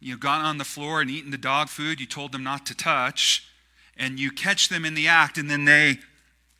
you 0.00 0.12
know, 0.12 0.18
gone 0.18 0.44
on 0.44 0.58
the 0.58 0.64
floor 0.64 1.00
and 1.00 1.10
eaten 1.10 1.30
the 1.30 1.38
dog 1.38 1.68
food 1.68 1.98
you 1.98 2.06
told 2.06 2.32
them 2.32 2.42
not 2.42 2.66
to 2.66 2.74
touch, 2.74 3.48
and 3.96 4.20
you 4.20 4.30
catch 4.30 4.68
them 4.68 4.84
in 4.84 4.94
the 4.94 5.08
act, 5.08 5.38
and 5.38 5.48
then 5.48 5.64
they 5.64 5.98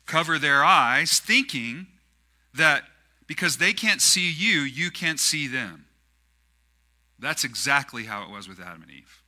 cover 0.05 0.39
their 0.39 0.63
eyes, 0.63 1.19
thinking 1.19 1.87
that 2.55 2.83
because 3.27 3.57
they 3.57 3.73
can't 3.73 4.01
see 4.01 4.31
you, 4.31 4.61
you 4.61 4.89
can't 4.89 5.19
see 5.19 5.47
them. 5.47 5.85
That's 7.19 7.43
exactly 7.43 8.05
how 8.05 8.23
it 8.23 8.31
was 8.31 8.47
with 8.47 8.59
Adam 8.59 8.81
and 8.81 8.91
Eve. 8.91 9.21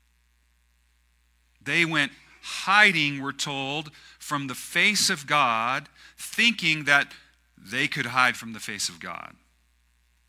They 1.61 1.85
went 1.85 2.11
hiding, 2.41 3.21
we're 3.21 3.31
told, 3.31 3.91
from 4.25 4.47
the 4.47 4.55
face 4.55 5.11
of 5.11 5.27
God, 5.27 5.87
thinking 6.17 6.85
that 6.85 7.13
they 7.55 7.87
could 7.87 8.07
hide 8.07 8.35
from 8.35 8.53
the 8.53 8.59
face 8.59 8.89
of 8.89 8.99
God 8.99 9.35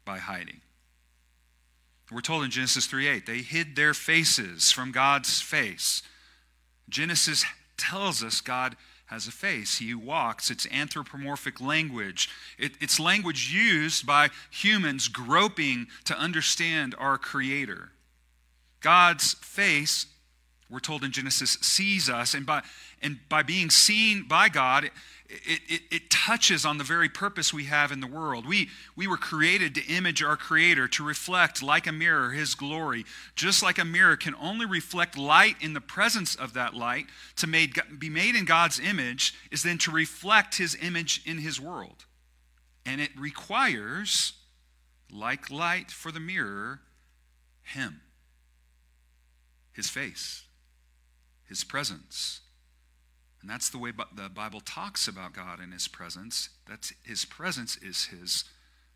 by 0.05 0.19
hiding. 0.19 0.61
We're 2.13 2.21
told 2.21 2.45
in 2.45 2.51
Genesis 2.51 2.87
3:8 2.87 3.25
they 3.25 3.41
hid 3.41 3.75
their 3.75 3.95
faces 3.95 4.71
from 4.71 4.93
God's 4.93 5.41
face. 5.41 6.03
Genesis 6.91 7.47
tells 7.79 8.23
us 8.23 8.43
God 8.43 8.77
has 9.07 9.29
a 9.29 9.33
face. 9.33 9.79
He 9.79 9.95
walks. 9.95 10.51
It's 10.51 10.67
anthropomorphic 10.71 11.59
language. 11.59 12.29
It, 12.59 12.73
it's 12.83 13.01
language 13.01 13.51
used 13.51 14.05
by 14.05 14.29
humans 14.51 15.09
groping 15.09 15.87
to 16.05 16.19
understand 16.19 16.95
our 16.99 17.17
Creator. 17.17 17.93
God's 18.81 19.35
face, 19.35 20.05
we're 20.71 20.81
told 20.81 21.05
in 21.05 21.13
Genesis, 21.13 21.59
sees 21.61 22.11
us, 22.11 22.35
and 22.35 22.45
by, 22.45 22.63
and 23.01 23.19
by 23.29 23.43
being 23.43 23.71
seen 23.71 24.27
by 24.27 24.49
God, 24.49 24.91
it, 25.29 25.61
it, 25.69 25.83
it, 25.91 26.11
touches 26.11 26.65
on 26.65 26.79
the 26.79 26.85
very 26.85 27.09
purpose 27.09 27.53
we 27.53 27.65
have 27.65 27.91
in 27.91 28.01
the 28.01 28.07
world. 28.07 28.47
We, 28.47 28.69
we 28.95 29.07
were 29.07 29.17
created 29.17 29.75
to 29.75 29.85
image 29.87 30.23
our 30.23 30.37
Creator, 30.37 30.89
to 30.89 31.05
reflect 31.05 31.63
like 31.63 31.87
a 31.87 31.93
mirror 31.93 32.31
His 32.31 32.55
glory. 32.55 33.05
Just 33.35 33.63
like 33.63 33.79
a 33.79 33.85
mirror 33.85 34.17
can 34.17 34.35
only 34.41 34.67
reflect 34.67 35.17
light 35.17 35.57
in 35.61 35.73
the 35.73 35.81
presence 35.81 36.35
of 36.35 36.53
that 36.55 36.75
light, 36.75 37.07
to 37.37 37.47
made, 37.47 37.75
be 37.99 38.09
made 38.09 38.35
in 38.35 38.45
God's 38.45 38.79
image 38.79 39.35
is 39.51 39.63
then 39.63 39.79
to 39.79 39.91
reflect 39.91 40.57
His 40.59 40.77
image 40.81 41.23
in 41.27 41.39
His 41.39 41.61
world. 41.61 42.05
And 42.85 43.01
it 43.01 43.11
requires, 43.19 44.35
like 45.13 45.51
light 45.51 45.91
for 45.91 46.13
the 46.13 46.21
mirror, 46.21 46.81
Him, 47.63 48.01
His 49.73 49.89
face, 49.89 50.46
His 51.49 51.65
presence 51.65 52.41
and 53.47 53.53
that's 53.53 53.69
the 53.69 53.79
way 53.79 53.93
the 54.13 54.29
Bible 54.29 54.59
talks 54.59 55.07
about 55.07 55.33
God 55.33 55.61
in 55.61 55.71
His 55.71 55.87
presence. 55.87 56.49
That 56.69 56.91
His 57.05 57.25
presence 57.25 57.77
is 57.77 58.07
His 58.07 58.43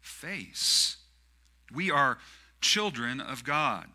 face. 0.00 0.96
We 1.72 1.88
are 1.88 2.18
children 2.60 3.20
of 3.20 3.44
God. 3.44 3.86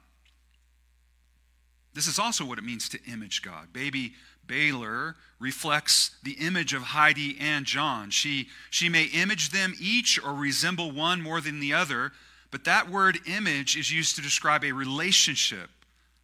This 1.93 2.07
is 2.07 2.17
also 2.17 2.45
what 2.45 2.57
it 2.57 2.63
means 2.63 2.87
to 2.87 2.99
image 3.03 3.41
God. 3.41 3.73
Baby 3.73 4.13
Baylor 4.47 5.17
reflects 5.41 6.11
the 6.23 6.37
image 6.39 6.73
of 6.73 6.83
Heidi 6.83 7.35
and 7.37 7.65
John. 7.65 8.09
She, 8.09 8.47
she 8.69 8.87
may 8.87 9.05
image 9.05 9.49
them 9.49 9.73
each 9.77 10.17
or 10.23 10.33
resemble 10.33 10.89
one 10.89 11.21
more 11.21 11.41
than 11.41 11.59
the 11.59 11.73
other, 11.73 12.13
but 12.49 12.63
that 12.63 12.89
word 12.89 13.19
image 13.27 13.75
is 13.75 13.91
used 13.91 14.15
to 14.15 14.21
describe 14.21 14.63
a 14.63 14.71
relationship 14.71 15.69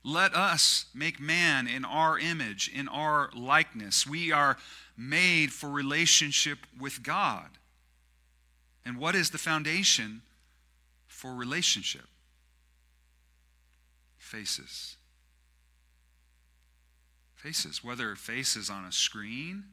let 0.04 0.34
us 0.34 0.86
make 0.94 1.20
man 1.20 1.68
in 1.68 1.86
our 1.86 2.18
image, 2.18 2.72
in 2.74 2.88
our 2.88 3.30
likeness. 3.36 4.08
We 4.08 4.32
are 4.32 4.58
made 4.98 5.52
for 5.52 5.70
relationship 5.70 6.60
with 6.80 7.04
God. 7.04 7.50
And 8.84 8.98
what 8.98 9.16
is 9.16 9.30
the 9.30 9.38
foundation 9.38 10.24
for 11.08 11.36
relationship? 11.36 12.08
Faces. 14.18 14.98
Faces. 17.36 17.84
Whether 17.84 18.16
faces 18.16 18.72
on 18.72 18.86
a 18.86 18.92
screen, 18.92 19.66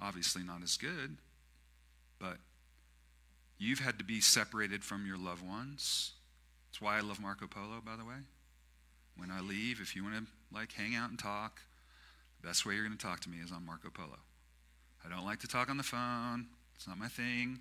obviously 0.00 0.42
not 0.42 0.62
as 0.62 0.76
good, 0.76 1.16
but 2.18 2.36
you've 3.56 3.78
had 3.78 3.98
to 3.98 4.04
be 4.04 4.20
separated 4.20 4.84
from 4.84 5.06
your 5.06 5.16
loved 5.16 5.46
ones 5.46 6.12
that's 6.72 6.80
why 6.80 6.96
I 6.96 7.00
love 7.00 7.20
Marco 7.20 7.46
Polo, 7.46 7.82
by 7.84 7.96
the 7.96 8.04
way. 8.04 8.14
When 9.18 9.30
I 9.30 9.40
leave, 9.40 9.78
if 9.82 9.94
you 9.94 10.04
want 10.04 10.16
to 10.16 10.24
like 10.54 10.72
hang 10.72 10.94
out 10.94 11.10
and 11.10 11.18
talk, 11.18 11.60
the 12.40 12.48
best 12.48 12.64
way 12.64 12.72
you're 12.72 12.86
going 12.86 12.96
to 12.96 13.06
talk 13.06 13.20
to 13.20 13.28
me 13.28 13.36
is 13.44 13.52
on 13.52 13.66
Marco 13.66 13.90
Polo. 13.90 14.16
I 15.04 15.10
don't 15.10 15.26
like 15.26 15.38
to 15.40 15.46
talk 15.46 15.68
on 15.68 15.76
the 15.76 15.82
phone. 15.82 16.46
It's 16.74 16.88
not 16.88 16.96
my 16.96 17.08
thing. 17.08 17.58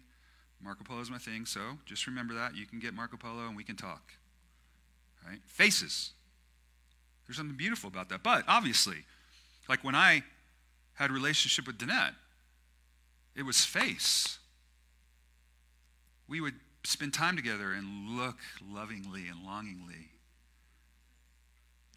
Marco 0.64 0.86
Polo 0.86 1.02
is 1.02 1.12
my 1.12 1.18
thing, 1.18 1.46
so 1.46 1.60
just 1.86 2.08
remember 2.08 2.34
that. 2.36 2.56
You 2.56 2.66
can 2.66 2.80
get 2.80 2.94
Marco 2.94 3.18
Polo 3.18 3.48
and 3.48 3.58
we 3.58 3.66
can 3.66 3.76
talk. 3.76 4.14
Right? 5.28 5.40
Faces. 5.46 6.12
There's 7.28 7.36
something 7.36 7.58
beautiful 7.58 7.90
about 7.90 8.08
that. 8.10 8.24
But 8.24 8.46
obviously, 8.48 9.04
like 9.68 9.84
when 9.84 9.94
I 9.94 10.24
had 10.94 11.10
a 11.10 11.14
relationship 11.14 11.68
with 11.68 11.78
Danette, 11.78 12.16
it 13.36 13.44
was 13.44 13.66
face. 13.66 14.40
We 16.30 16.40
would 16.40 16.56
spend 16.84 17.14
time 17.14 17.36
together 17.36 17.72
and 17.72 18.18
look 18.18 18.38
lovingly 18.68 19.28
and 19.28 19.44
longingly, 19.46 20.10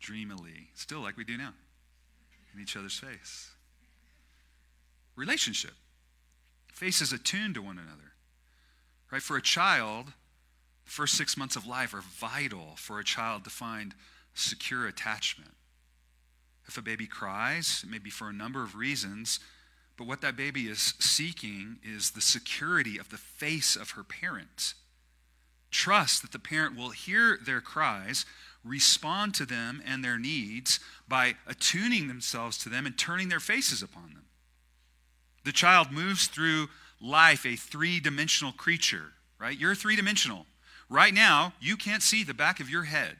dreamily, 0.00 0.68
still 0.74 1.00
like 1.00 1.16
we 1.16 1.24
do 1.24 1.36
now, 1.36 1.54
in 2.54 2.60
each 2.60 2.76
other's 2.76 2.98
face. 2.98 3.50
Relationship. 5.16 5.74
Faces 6.72 7.12
attuned 7.12 7.54
to 7.54 7.62
one 7.62 7.78
another. 7.78 8.12
Right? 9.10 9.22
For 9.22 9.36
a 9.36 9.42
child, 9.42 10.12
the 10.84 10.90
first 10.90 11.14
six 11.14 11.36
months 11.36 11.56
of 11.56 11.66
life 11.66 11.94
are 11.94 12.02
vital 12.02 12.74
for 12.76 12.98
a 12.98 13.04
child 13.04 13.44
to 13.44 13.50
find 13.50 13.94
secure 14.34 14.86
attachment. 14.86 15.52
If 16.66 16.76
a 16.76 16.82
baby 16.82 17.06
cries, 17.06 17.82
it 17.84 17.90
may 17.90 17.98
be 17.98 18.10
for 18.10 18.28
a 18.28 18.32
number 18.32 18.62
of 18.62 18.74
reasons, 18.74 19.38
but 19.96 20.06
what 20.06 20.20
that 20.22 20.36
baby 20.36 20.62
is 20.62 20.94
seeking 20.98 21.78
is 21.82 22.10
the 22.10 22.20
security 22.20 22.98
of 22.98 23.10
the 23.10 23.16
face 23.16 23.76
of 23.76 23.90
her 23.90 24.02
parent. 24.02 24.74
Trust 25.70 26.22
that 26.22 26.32
the 26.32 26.38
parent 26.38 26.76
will 26.76 26.90
hear 26.90 27.38
their 27.44 27.60
cries, 27.60 28.26
respond 28.64 29.34
to 29.34 29.46
them 29.46 29.82
and 29.86 30.04
their 30.04 30.18
needs 30.18 30.80
by 31.06 31.34
attuning 31.46 32.08
themselves 32.08 32.58
to 32.58 32.68
them 32.68 32.86
and 32.86 32.96
turning 32.96 33.28
their 33.28 33.40
faces 33.40 33.82
upon 33.82 34.14
them. 34.14 34.24
The 35.44 35.52
child 35.52 35.92
moves 35.92 36.26
through 36.26 36.68
life 37.00 37.44
a 37.44 37.56
three 37.56 38.00
dimensional 38.00 38.52
creature, 38.52 39.12
right? 39.38 39.58
You're 39.58 39.74
three 39.74 39.96
dimensional. 39.96 40.46
Right 40.88 41.12
now, 41.12 41.52
you 41.60 41.76
can't 41.76 42.02
see 42.02 42.24
the 42.24 42.34
back 42.34 42.60
of 42.60 42.70
your 42.70 42.84
head. 42.84 43.16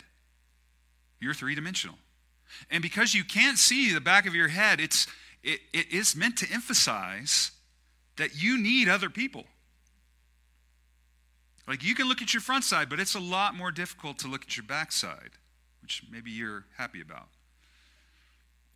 You're 1.21 1.35
three 1.35 1.55
dimensional. 1.55 1.97
And 2.71 2.83
because 2.83 3.15
you 3.15 3.25
can't 3.25 3.59
see 3.59 3.93
the 3.93 4.01
back 4.01 4.27
of 4.27 4.35
your 4.35 4.49
head, 4.49 4.81
it's 4.81 5.07
it, 5.45 5.61
it 5.73 5.93
is 5.93 6.17
meant 6.17 6.39
to 6.39 6.51
emphasize 6.51 7.53
that 8.17 8.43
you 8.43 8.59
need 8.59 8.89
other 8.89 9.11
people. 9.11 9.45
Like 11.69 11.83
you 11.83 11.95
can 11.95 12.09
look 12.09 12.23
at 12.23 12.35
your 12.35 12.41
front 12.41 12.65
side, 12.65 12.89
but 12.89 13.01
it's 13.01 13.15
a 13.15 13.21
lot 13.21 13.55
more 13.55 13.71
difficult 13.71 14.19
to 14.19 14.29
look 14.29 14.43
at 14.43 14.57
your 14.57 14.65
back 14.65 14.93
side, 14.93 15.31
which 15.83 16.03
maybe 16.11 16.31
you're 16.31 16.65
happy 16.77 17.01
about. 17.01 17.29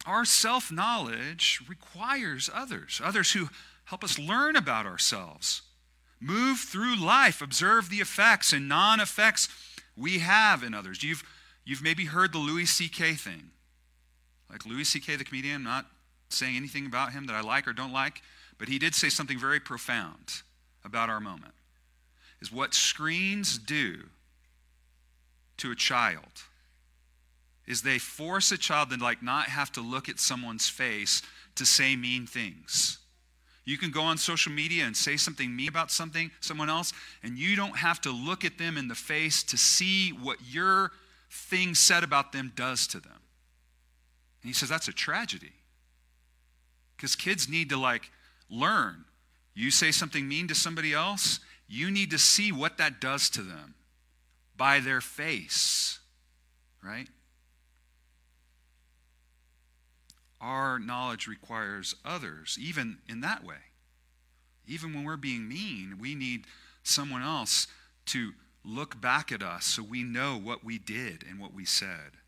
Our 0.07 0.25
self 0.25 0.71
knowledge 0.71 1.61
requires 1.69 2.49
others, 2.53 3.01
others 3.03 3.33
who 3.33 3.49
help 3.85 4.05
us 4.05 4.19
learn 4.19 4.57
about 4.57 4.87
ourselves, 4.87 5.63
move 6.21 6.61
through 6.61 6.97
life, 6.97 7.43
observe 7.43 7.91
the 7.91 7.99
effects 7.99 8.53
and 8.53 8.69
non 8.69 9.01
effects 9.01 9.49
we 9.97 10.21
have 10.21 10.63
in 10.63 10.73
others. 10.75 11.03
You've, 11.03 11.25
you've 11.65 11.83
maybe 11.83 12.07
heard 12.07 12.33
the 12.33 12.39
Louis 12.39 12.67
C.K. 12.67 13.15
thing. 13.15 13.51
Like 14.51 14.65
Louis 14.65 14.85
C.K., 14.85 15.17
the 15.17 15.25
comedian, 15.25 15.63
not 15.63 15.87
saying 16.29 16.57
anything 16.57 16.87
about 16.87 17.13
him 17.13 17.27
that 17.27 17.35
I 17.35 17.41
like 17.41 17.67
or 17.67 17.73
don't 17.73 17.93
like, 17.93 18.23
but 18.59 18.69
he 18.69 18.79
did 18.79 18.95
say 18.95 19.09
something 19.09 19.39
very 19.39 19.61
profound 19.61 20.43
about 20.85 21.09
our 21.09 21.21
moment. 21.21 21.55
Is 22.41 22.53
what 22.53 22.75
screens 22.75 23.59
do 23.59 23.97
to 25.59 25.73
a 25.73 25.77
child 25.77 26.45
is 27.69 27.83
they 27.83 27.99
force 27.99 28.51
a 28.51 28.59
child 28.59 28.91
to 28.91 28.97
like 28.97 29.23
not 29.23 29.49
have 29.49 29.71
to 29.73 29.83
look 29.83 30.09
at 30.09 30.19
someone's 30.19 30.69
face 30.69 31.21
to 31.55 31.67
say 31.67 31.95
mean 31.97 32.27
things. 32.27 32.99
You 33.67 33.77
can 33.77 33.91
go 33.91 34.01
on 34.01 34.17
social 34.17 34.51
media 34.51 34.85
and 34.85 34.97
say 34.97 35.19
something 35.19 35.55
mean 35.55 35.69
about 35.69 35.91
something, 35.91 36.31
someone 36.41 36.71
else, 36.71 36.95
and 37.23 37.37
you 37.37 37.55
don't 37.55 37.77
have 37.77 38.01
to 38.01 38.11
look 38.11 38.47
at 38.47 38.57
them 38.57 38.79
in 38.79 38.89
the 38.89 38.95
face 38.95 39.43
to 39.43 39.59
see 39.59 40.11
what 40.11 40.39
your 40.49 40.93
thing 41.31 41.75
said 41.75 42.03
about 42.03 42.33
them 42.33 42.53
does 42.57 42.87
to 42.87 43.01
them. 43.01 43.21
And 44.43 44.49
he 44.49 44.55
says 44.55 44.71
that's 44.71 44.89
a 44.89 44.93
tragedy. 44.93 45.53
Because 46.99 47.15
kids 47.15 47.49
need 47.49 47.71
to 47.71 47.79
like 47.79 48.11
learn. 48.51 49.05
You 49.55 49.71
say 49.71 49.93
something 49.93 50.29
mean 50.29 50.49
to 50.49 50.55
somebody 50.55 50.93
else, 50.93 51.39
you 51.69 51.91
need 51.91 52.11
to 52.11 52.19
see 52.19 52.51
what 52.51 52.77
that 52.79 53.01
does 53.01 53.31
to 53.31 53.43
them 53.43 53.77
by 54.57 54.81
their 54.81 55.01
face, 55.01 56.01
right? 56.83 57.09
Our 60.41 60.81
knowledge 60.81 61.29
requires 61.29 61.95
others, 62.05 62.59
even 62.61 62.99
in 63.09 63.21
that 63.21 63.45
way. 63.45 63.57
Even 64.67 64.93
when 64.93 65.05
we're 65.05 65.17
being 65.17 65.49
mean, 65.49 65.99
we 66.01 66.15
need 66.15 66.47
someone 66.83 67.23
else 67.23 67.69
to 68.07 68.33
look 68.65 69.01
back 69.01 69.31
at 69.31 69.43
us 69.43 69.65
so 69.65 69.83
we 69.83 70.03
know 70.03 70.37
what 70.37 70.65
we 70.65 70.79
did 70.79 71.25
and 71.29 71.39
what 71.39 71.55
we 71.55 71.65
said. 71.65 72.19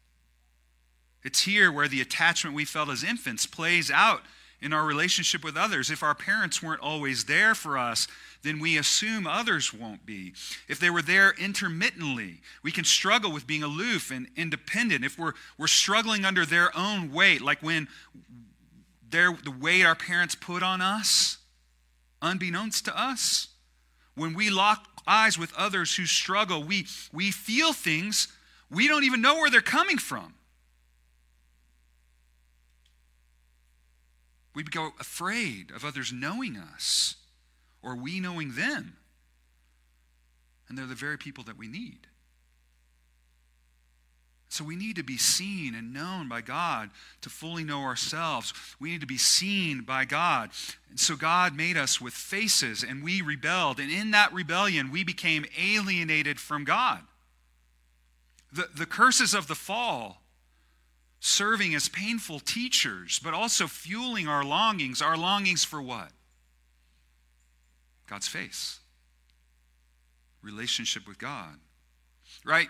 It's 1.23 1.43
here 1.43 1.73
where 1.73 1.89
the 1.89 2.01
attachment 2.01 2.57
we 2.57 2.65
felt 2.65 2.89
as 2.89 3.05
infants 3.05 3.47
plays 3.47 3.91
out 3.91 4.23
in 4.63 4.73
our 4.73 4.85
relationship 4.85 5.43
with 5.43 5.57
others. 5.57 5.91
If 5.91 6.03
our 6.03 6.15
parents 6.15 6.63
weren't 6.63 6.83
always 6.83 7.25
there 7.25 7.55
for 7.55 7.79
us, 7.79 8.07
then 8.43 8.59
we 8.59 8.79
assume 8.79 9.27
others 9.27 9.73
won't 9.73 10.07
be. 10.07 10.33
If 10.69 10.79
they 10.79 10.91
were 10.91 11.03
there 11.03 11.35
intermittently, 11.39 12.41
we 12.63 12.73
can 12.73 12.85
struggle 12.85 13.33
with 13.33 13.47
being 13.47 13.63
aloof 13.63 14.11
and 14.11 14.29
independent. 14.37 15.05
If 15.05 15.19
we're, 15.19 15.33
we're 15.59 15.67
struggling 15.67 16.25
under 16.25 16.47
their 16.47 16.77
own 16.77 17.13
weight, 17.13 17.41
like 17.41 17.63
when 17.63 17.89
their, 19.09 19.33
the 19.33 19.51
weight 19.51 19.85
our 19.85 19.95
parents 19.95 20.35
put 20.35 20.63
on 20.63 20.81
us, 20.81 21.39
unbeknownst 22.23 22.85
to 22.87 22.99
us, 23.01 23.49
when 24.15 24.35
we 24.35 24.51
lock 24.51 24.87
eyes 25.07 25.39
with 25.39 25.53
others 25.55 25.97
who 25.97 26.07
struggle, 26.07 26.63
we, 26.63 26.87
we 27.13 27.31
feel 27.31 27.73
things 27.73 28.29
we 28.71 28.87
don't 28.87 29.05
even 29.05 29.21
know 29.21 29.35
where 29.35 29.51
they're 29.51 29.61
coming 29.61 29.99
from. 29.99 30.35
We 34.55 34.63
go 34.63 34.93
afraid 34.99 35.71
of 35.71 35.85
others 35.85 36.13
knowing 36.13 36.57
us 36.57 37.17
or 37.83 37.95
we 37.95 38.21
knowing 38.21 38.53
them. 38.53 38.97
And 40.69 40.77
they're 40.77 40.87
the 40.87 40.95
very 40.95 41.19
people 41.19 41.45
that 41.45 41.59
we 41.59 41.69
need. 41.69 42.07
So 44.51 44.65
we 44.65 44.75
need 44.75 44.97
to 44.97 45.05
be 45.05 45.17
seen 45.17 45.77
and 45.77 45.95
known 45.95 46.29
by 46.29 46.41
God 46.41 46.91
to 47.21 47.31
fully 47.31 47.63
know 47.63 47.83
ourselves. 47.83 48.53
We 48.81 48.91
need 48.91 49.01
to 49.01 49.07
be 49.07 49.17
seen 49.17 49.83
by 49.83 50.05
God. 50.05 50.51
And 50.91 50.99
so 50.99 51.15
God 51.15 51.57
made 51.57 51.77
us 51.77 52.01
with 52.01 52.15
faces 52.15 52.83
and 52.83 53.05
we 53.05 53.23
rebelled. 53.23 53.79
And 53.79 53.93
in 53.93 54.11
that 54.11 54.33
rebellion, 54.33 54.91
we 54.91 55.05
became 55.05 55.45
alienated 55.57 56.41
from 56.41 56.65
God. 56.65 57.01
The, 58.53 58.69
the 58.75 58.87
curses 58.87 59.35
of 59.35 59.47
the 59.47 59.55
fall 59.55 60.21
serving 61.21 61.75
as 61.75 61.89
painful 61.89 62.41
teachers, 62.41 63.21
but 63.23 63.35
also 63.35 63.67
fueling 63.67 64.27
our 64.27 64.43
longings. 64.43 65.03
Our 65.03 65.17
longings 65.17 65.65
for 65.65 65.81
what? 65.81 66.11
God's 68.09 68.27
face, 68.27 68.81
relationship 70.43 71.07
with 71.07 71.19
God. 71.19 71.61
Right? 72.45 72.69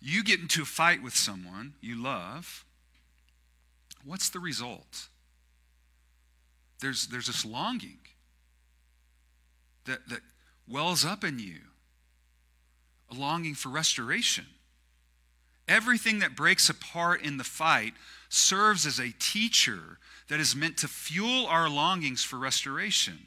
You 0.00 0.24
get 0.24 0.40
into 0.40 0.62
a 0.62 0.66
fight 0.66 1.02
with 1.02 1.14
someone 1.14 1.74
you 1.80 2.02
love. 2.02 2.64
What's 4.04 4.28
the 4.28 4.40
result? 4.40 5.08
There's, 6.80 7.06
there's 7.06 7.28
this 7.28 7.44
longing 7.44 8.00
that, 9.84 10.08
that 10.08 10.20
wells 10.68 11.04
up 11.04 11.22
in 11.22 11.38
you, 11.38 11.60
a 13.10 13.14
longing 13.14 13.54
for 13.54 13.68
restoration. 13.68 14.46
Everything 15.68 16.18
that 16.18 16.36
breaks 16.36 16.68
apart 16.68 17.22
in 17.22 17.36
the 17.36 17.44
fight 17.44 17.94
serves 18.28 18.86
as 18.86 18.98
a 18.98 19.14
teacher 19.18 19.98
that 20.28 20.40
is 20.40 20.56
meant 20.56 20.76
to 20.78 20.88
fuel 20.88 21.46
our 21.46 21.68
longings 21.68 22.24
for 22.24 22.38
restoration. 22.38 23.26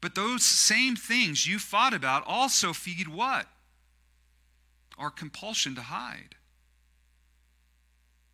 But 0.00 0.14
those 0.14 0.44
same 0.44 0.96
things 0.96 1.46
you 1.46 1.58
fought 1.58 1.94
about 1.94 2.24
also 2.26 2.72
feed 2.72 3.08
what? 3.08 3.46
Our 4.98 5.10
compulsion 5.10 5.74
to 5.76 5.82
hide. 5.82 6.36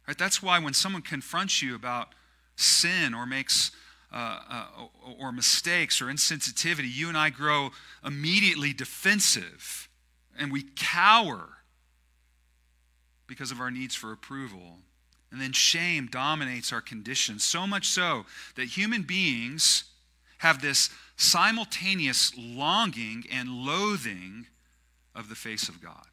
Right? 0.06 0.18
That's 0.18 0.42
why 0.42 0.58
when 0.58 0.74
someone 0.74 1.02
confronts 1.02 1.62
you 1.62 1.74
about 1.74 2.08
sin 2.56 3.14
or 3.14 3.26
makes 3.26 3.70
uh, 4.12 4.40
uh, 4.50 4.64
or 5.18 5.32
mistakes 5.32 6.02
or 6.02 6.06
insensitivity, 6.06 6.92
you 6.92 7.08
and 7.08 7.16
I 7.16 7.30
grow 7.30 7.70
immediately 8.04 8.72
defensive 8.72 9.88
and 10.38 10.52
we 10.52 10.64
cower 10.76 11.61
because 13.32 13.50
of 13.50 13.60
our 13.60 13.70
needs 13.70 13.94
for 13.94 14.12
approval. 14.12 14.80
And 15.30 15.40
then 15.40 15.52
shame 15.52 16.08
dominates 16.12 16.74
our 16.74 16.82
condition, 16.82 17.38
so 17.38 17.66
much 17.66 17.86
so 17.86 18.26
that 18.56 18.66
human 18.66 19.00
beings 19.00 19.84
have 20.38 20.60
this 20.60 20.90
simultaneous 21.16 22.32
longing 22.36 23.24
and 23.32 23.48
loathing 23.48 24.46
of 25.14 25.30
the 25.30 25.34
face 25.34 25.70
of 25.70 25.80
God. 25.80 26.04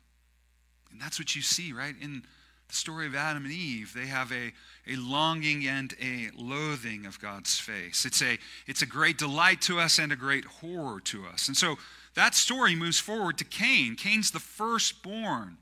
And 0.90 1.02
that's 1.02 1.20
what 1.20 1.36
you 1.36 1.42
see, 1.42 1.74
right? 1.74 1.96
In 2.00 2.24
the 2.70 2.76
story 2.76 3.08
of 3.08 3.16
Adam 3.16 3.44
and 3.44 3.54
Eve, 3.54 3.94
they 3.94 4.06
have 4.06 4.32
a, 4.32 4.54
a 4.88 4.96
longing 4.96 5.68
and 5.68 5.94
a 6.02 6.30
loathing 6.38 7.06
of 7.06 7.20
God's 7.20 7.60
face. 7.60 8.06
It's 8.06 8.22
a, 8.22 8.38
it's 8.68 8.82
a 8.82 8.86
great 8.86 9.18
delight 9.18 9.62
to 9.64 9.80
us 9.82 10.00
and 10.00 10.14
a 10.14 10.16
great 10.16 10.46
horror 10.46 11.02
to 11.02 11.26
us. 11.26 11.50
And 11.50 11.58
so 11.58 11.76
that 12.16 12.36
story 12.36 12.76
moves 12.76 13.00
forward 13.00 13.38
to 13.40 13.44
Cain. 13.44 13.96
Cain's 13.96 14.32
the 14.32 14.40
firstborn 14.40 15.58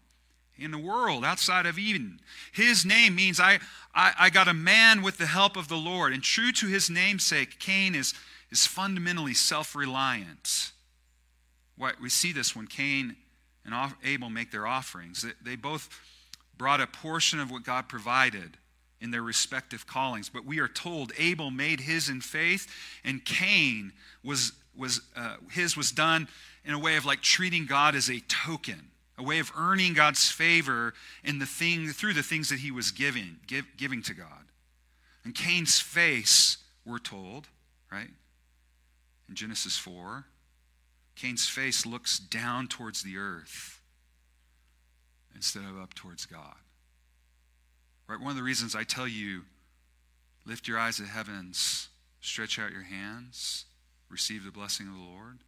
in 0.59 0.71
the 0.71 0.77
world 0.77 1.23
outside 1.23 1.65
of 1.65 1.77
Eden. 1.77 2.19
His 2.51 2.85
name 2.85 3.15
means 3.15 3.39
I, 3.39 3.59
I, 3.93 4.13
I 4.19 4.29
got 4.29 4.47
a 4.47 4.53
man 4.53 5.01
with 5.01 5.17
the 5.17 5.25
help 5.25 5.55
of 5.55 5.67
the 5.67 5.77
Lord. 5.77 6.13
And 6.13 6.23
true 6.23 6.51
to 6.53 6.67
his 6.67 6.89
namesake, 6.89 7.59
Cain 7.59 7.95
is 7.95 8.13
is 8.51 8.65
fundamentally 8.65 9.33
self 9.33 9.75
reliant. 9.75 10.71
We 12.01 12.09
see 12.09 12.31
this 12.31 12.55
when 12.55 12.67
Cain 12.67 13.15
and 13.65 13.93
Abel 14.03 14.29
make 14.29 14.51
their 14.51 14.65
offerings. 14.65 15.25
They 15.43 15.55
both 15.55 15.89
brought 16.57 16.81
a 16.81 16.87
portion 16.87 17.39
of 17.39 17.51
what 17.51 17.63
God 17.63 17.87
provided 17.87 18.57
in 18.99 19.11
their 19.11 19.21
respective 19.21 19.85
callings. 19.85 20.29
But 20.29 20.43
we 20.43 20.59
are 20.59 20.67
told 20.67 21.11
Abel 21.19 21.51
made 21.51 21.81
his 21.81 22.09
in 22.09 22.21
faith, 22.21 22.67
and 23.03 23.23
Cain 23.23 23.91
was, 24.23 24.53
was 24.75 25.01
uh, 25.15 25.35
his 25.51 25.77
was 25.77 25.91
done 25.91 26.27
in 26.65 26.73
a 26.73 26.79
way 26.79 26.95
of 26.95 27.05
like 27.05 27.21
treating 27.21 27.67
God 27.67 27.93
as 27.93 28.09
a 28.09 28.21
token, 28.21 28.89
a 29.17 29.23
way 29.23 29.39
of 29.39 29.51
earning 29.57 29.93
God's 29.93 30.29
favor 30.29 30.93
in 31.23 31.39
the 31.39 31.45
thing 31.45 31.89
through 31.89 32.13
the 32.13 32.23
things 32.23 32.49
that 32.49 32.59
he 32.59 32.71
was 32.71 32.91
giving, 32.91 33.37
give, 33.47 33.65
giving 33.75 34.01
to 34.03 34.13
God. 34.13 34.51
And 35.23 35.33
Cain's 35.33 35.79
face, 35.79 36.57
we're 36.85 36.99
told, 36.99 37.47
right, 37.91 38.09
in 39.27 39.35
Genesis 39.35 39.77
4, 39.77 40.25
Cain's 41.15 41.49
face 41.49 41.85
looks 41.85 42.19
down 42.19 42.67
towards 42.67 43.01
the 43.01 43.17
earth 43.17 43.81
instead 45.35 45.63
of 45.63 45.79
up 45.79 45.93
towards 45.95 46.25
God. 46.25 46.55
Right? 48.07 48.19
One 48.19 48.29
of 48.29 48.37
the 48.37 48.43
reasons 48.43 48.75
I 48.75 48.83
tell 48.83 49.07
you, 49.07 49.41
lift 50.45 50.67
your 50.67 50.79
eyes 50.79 50.97
to 50.97 51.03
heavens, 51.03 51.89
stretch 52.21 52.59
out 52.59 52.71
your 52.71 52.83
hands, 52.83 53.65
receive 54.09 54.45
the 54.45 54.51
blessing 54.51 54.87
of 54.87 54.93
the 54.93 54.99
Lord, 54.99 55.39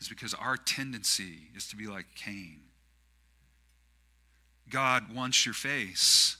is 0.00 0.08
because 0.08 0.34
our 0.34 0.56
tendency 0.56 1.50
is 1.56 1.66
to 1.68 1.76
be 1.76 1.86
like 1.86 2.06
Cain. 2.14 2.60
God 4.70 5.14
wants 5.14 5.44
your 5.44 5.54
face. 5.54 6.36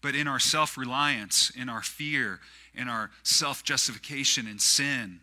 But 0.00 0.14
in 0.14 0.28
our 0.28 0.38
self 0.38 0.76
reliance, 0.76 1.50
in 1.56 1.68
our 1.68 1.82
fear, 1.82 2.40
in 2.74 2.88
our 2.88 3.10
self 3.22 3.64
justification 3.64 4.46
and 4.46 4.60
sin, 4.60 5.20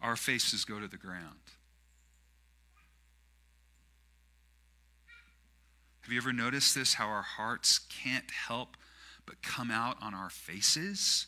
our 0.00 0.16
faces 0.16 0.64
go 0.64 0.78
to 0.78 0.88
the 0.88 0.96
ground. 0.96 1.38
Have 6.02 6.12
you 6.12 6.18
ever 6.18 6.32
noticed 6.32 6.74
this? 6.74 6.94
How 6.94 7.06
our 7.06 7.22
hearts 7.22 7.78
can't 7.78 8.30
help 8.30 8.76
but 9.24 9.40
come 9.42 9.70
out 9.70 9.96
on 10.02 10.14
our 10.14 10.30
faces? 10.30 11.26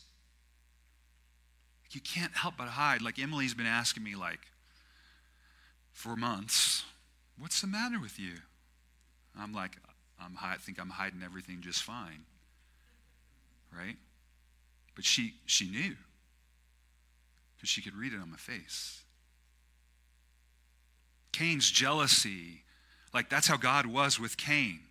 You 1.91 2.01
can't 2.01 2.33
help 2.35 2.55
but 2.57 2.67
hide. 2.67 3.01
Like 3.01 3.17
Emily's 3.17 3.53
been 3.53 3.65
asking 3.65 4.03
me, 4.03 4.15
like, 4.15 4.39
for 5.95 6.17
months, 6.17 6.83
what's 7.39 7.61
the 7.61 7.67
matter 7.67 7.99
with 7.99 8.19
you? 8.19 8.33
I'm 9.39 9.53
like, 9.53 9.77
I'm, 10.21 10.37
I 10.41 10.57
think 10.57 10.79
I'm 10.79 10.89
hiding 10.89 11.21
everything 11.23 11.61
just 11.61 11.83
fine. 11.83 12.25
Right? 13.75 13.95
But 14.93 15.05
she, 15.05 15.35
she 15.45 15.69
knew 15.69 15.95
because 17.55 17.69
she 17.69 17.81
could 17.81 17.95
read 17.95 18.13
it 18.13 18.19
on 18.21 18.29
my 18.29 18.37
face. 18.37 19.03
Cain's 21.31 21.71
jealousy, 21.71 22.63
like 23.13 23.29
that's 23.29 23.47
how 23.47 23.57
God 23.57 23.85
was 23.85 24.19
with 24.19 24.37
Cain. 24.37 24.81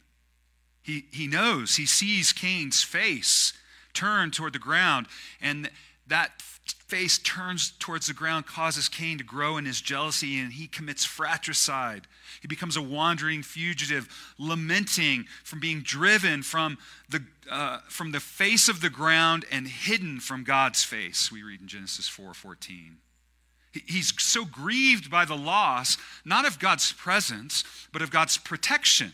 He, 0.83 1.05
he 1.13 1.27
knows, 1.27 1.77
he 1.77 1.87
sees 1.87 2.33
Cain's 2.33 2.83
face 2.83 3.53
turn 3.93 4.31
toward 4.31 4.55
the 4.55 4.59
ground, 4.59 5.07
and 5.41 5.71
that 6.07 6.43
face 6.95 7.19
turns 7.19 7.73
towards 7.81 8.07
the 8.07 8.13
ground, 8.13 8.47
causes 8.47 8.89
Cain 8.89 9.19
to 9.19 9.25
grow 9.25 9.57
in 9.57 9.65
his 9.65 9.81
jealousy, 9.81 10.39
and 10.39 10.53
he 10.53 10.69
commits 10.69 11.05
fratricide. 11.05 12.07
He 12.41 12.47
becomes 12.47 12.77
a 12.77 12.83
wandering 12.83 13.43
fugitive, 13.43 14.09
lamenting 14.39 15.25
from 15.43 15.59
being 15.59 15.81
driven 15.81 16.45
from 16.45 16.79
the, 17.09 17.25
uh, 17.51 17.79
from 17.89 18.13
the 18.13 18.21
face 18.21 18.69
of 18.69 18.81
the 18.81 18.91
ground 18.91 19.45
and 19.51 19.67
hidden 19.67 20.21
from 20.21 20.45
God's 20.45 20.85
face, 20.85 21.33
we 21.33 21.43
read 21.43 21.61
in 21.61 21.67
Genesis 21.67 22.07
4 22.07 22.33
14. 22.33 22.99
He's 23.73 24.13
so 24.23 24.45
grieved 24.45 25.11
by 25.11 25.25
the 25.25 25.37
loss, 25.37 25.99
not 26.25 26.47
of 26.47 26.61
God's 26.61 26.93
presence, 26.93 27.65
but 27.93 28.03
of 28.03 28.13
God's 28.13 28.39
protection. 28.39 29.13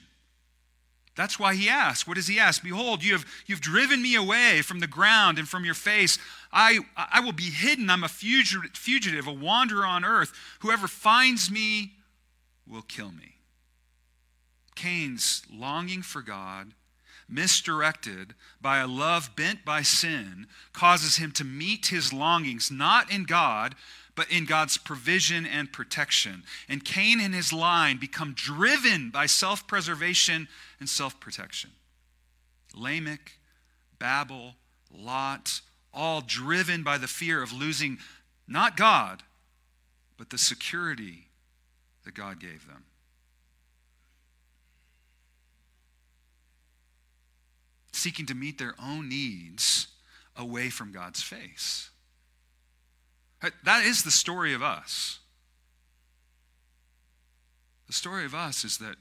That's 1.20 1.38
why 1.38 1.54
he 1.54 1.68
asks. 1.68 2.06
What 2.06 2.14
does 2.14 2.28
he 2.28 2.38
ask? 2.38 2.62
Behold, 2.62 3.04
you 3.04 3.12
have 3.12 3.26
you've 3.44 3.60
driven 3.60 4.00
me 4.00 4.14
away 4.14 4.62
from 4.62 4.80
the 4.80 4.86
ground 4.86 5.38
and 5.38 5.46
from 5.46 5.66
your 5.66 5.74
face. 5.74 6.18
I, 6.50 6.78
I 6.96 7.20
will 7.20 7.34
be 7.34 7.50
hidden. 7.50 7.90
I'm 7.90 8.04
a 8.04 8.08
fugitive, 8.08 9.26
a 9.26 9.30
wanderer 9.30 9.84
on 9.84 10.02
earth. 10.02 10.32
Whoever 10.60 10.88
finds 10.88 11.50
me 11.50 11.92
will 12.66 12.80
kill 12.80 13.12
me. 13.12 13.34
Cain's 14.74 15.42
longing 15.52 16.00
for 16.00 16.22
God, 16.22 16.72
misdirected 17.28 18.32
by 18.58 18.78
a 18.78 18.86
love 18.86 19.36
bent 19.36 19.62
by 19.62 19.82
sin, 19.82 20.46
causes 20.72 21.16
him 21.16 21.32
to 21.32 21.44
meet 21.44 21.88
his 21.88 22.14
longings 22.14 22.70
not 22.70 23.12
in 23.12 23.24
God, 23.24 23.74
but 24.20 24.30
in 24.30 24.44
God's 24.44 24.76
provision 24.76 25.46
and 25.46 25.72
protection. 25.72 26.42
And 26.68 26.84
Cain 26.84 27.20
and 27.20 27.34
his 27.34 27.54
line 27.54 27.96
become 27.96 28.34
driven 28.34 29.08
by 29.08 29.24
self 29.24 29.66
preservation 29.66 30.46
and 30.78 30.86
self 30.86 31.18
protection. 31.18 31.70
Lamech, 32.74 33.38
Babel, 33.98 34.56
Lot, 34.94 35.62
all 35.94 36.20
driven 36.20 36.82
by 36.82 36.98
the 36.98 37.08
fear 37.08 37.42
of 37.42 37.50
losing 37.50 37.96
not 38.46 38.76
God, 38.76 39.22
but 40.18 40.28
the 40.28 40.36
security 40.36 41.28
that 42.04 42.12
God 42.12 42.38
gave 42.38 42.66
them. 42.66 42.84
Seeking 47.92 48.26
to 48.26 48.34
meet 48.34 48.58
their 48.58 48.74
own 48.78 49.08
needs 49.08 49.86
away 50.36 50.68
from 50.68 50.92
God's 50.92 51.22
face. 51.22 51.88
That 53.40 53.84
is 53.84 54.02
the 54.02 54.10
story 54.10 54.52
of 54.52 54.62
us. 54.62 55.20
The 57.86 57.92
story 57.92 58.24
of 58.24 58.34
us 58.34 58.64
is 58.64 58.78
that 58.78 58.96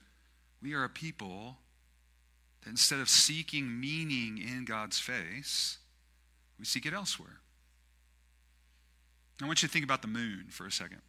we 0.62 0.73
are 0.73 0.84
a 0.84 0.89
people 0.89 1.58
that 2.62 2.69
instead 2.69 2.99
of 2.99 3.10
seeking 3.10 3.80
meaning 3.80 4.38
in 4.38 4.65
God's 4.65 4.99
face, 4.99 5.78
we 6.58 6.65
seek 6.65 6.86
it 6.86 6.93
elsewhere. 6.93 7.41
I 9.41 9.45
want 9.45 9.62
you 9.62 9.67
to 9.67 9.71
think 9.71 9.86
about 9.86 10.02
the 10.02 10.08
moon 10.08 10.45
for 10.49 10.65
a 10.65 10.71
second. 10.71 11.02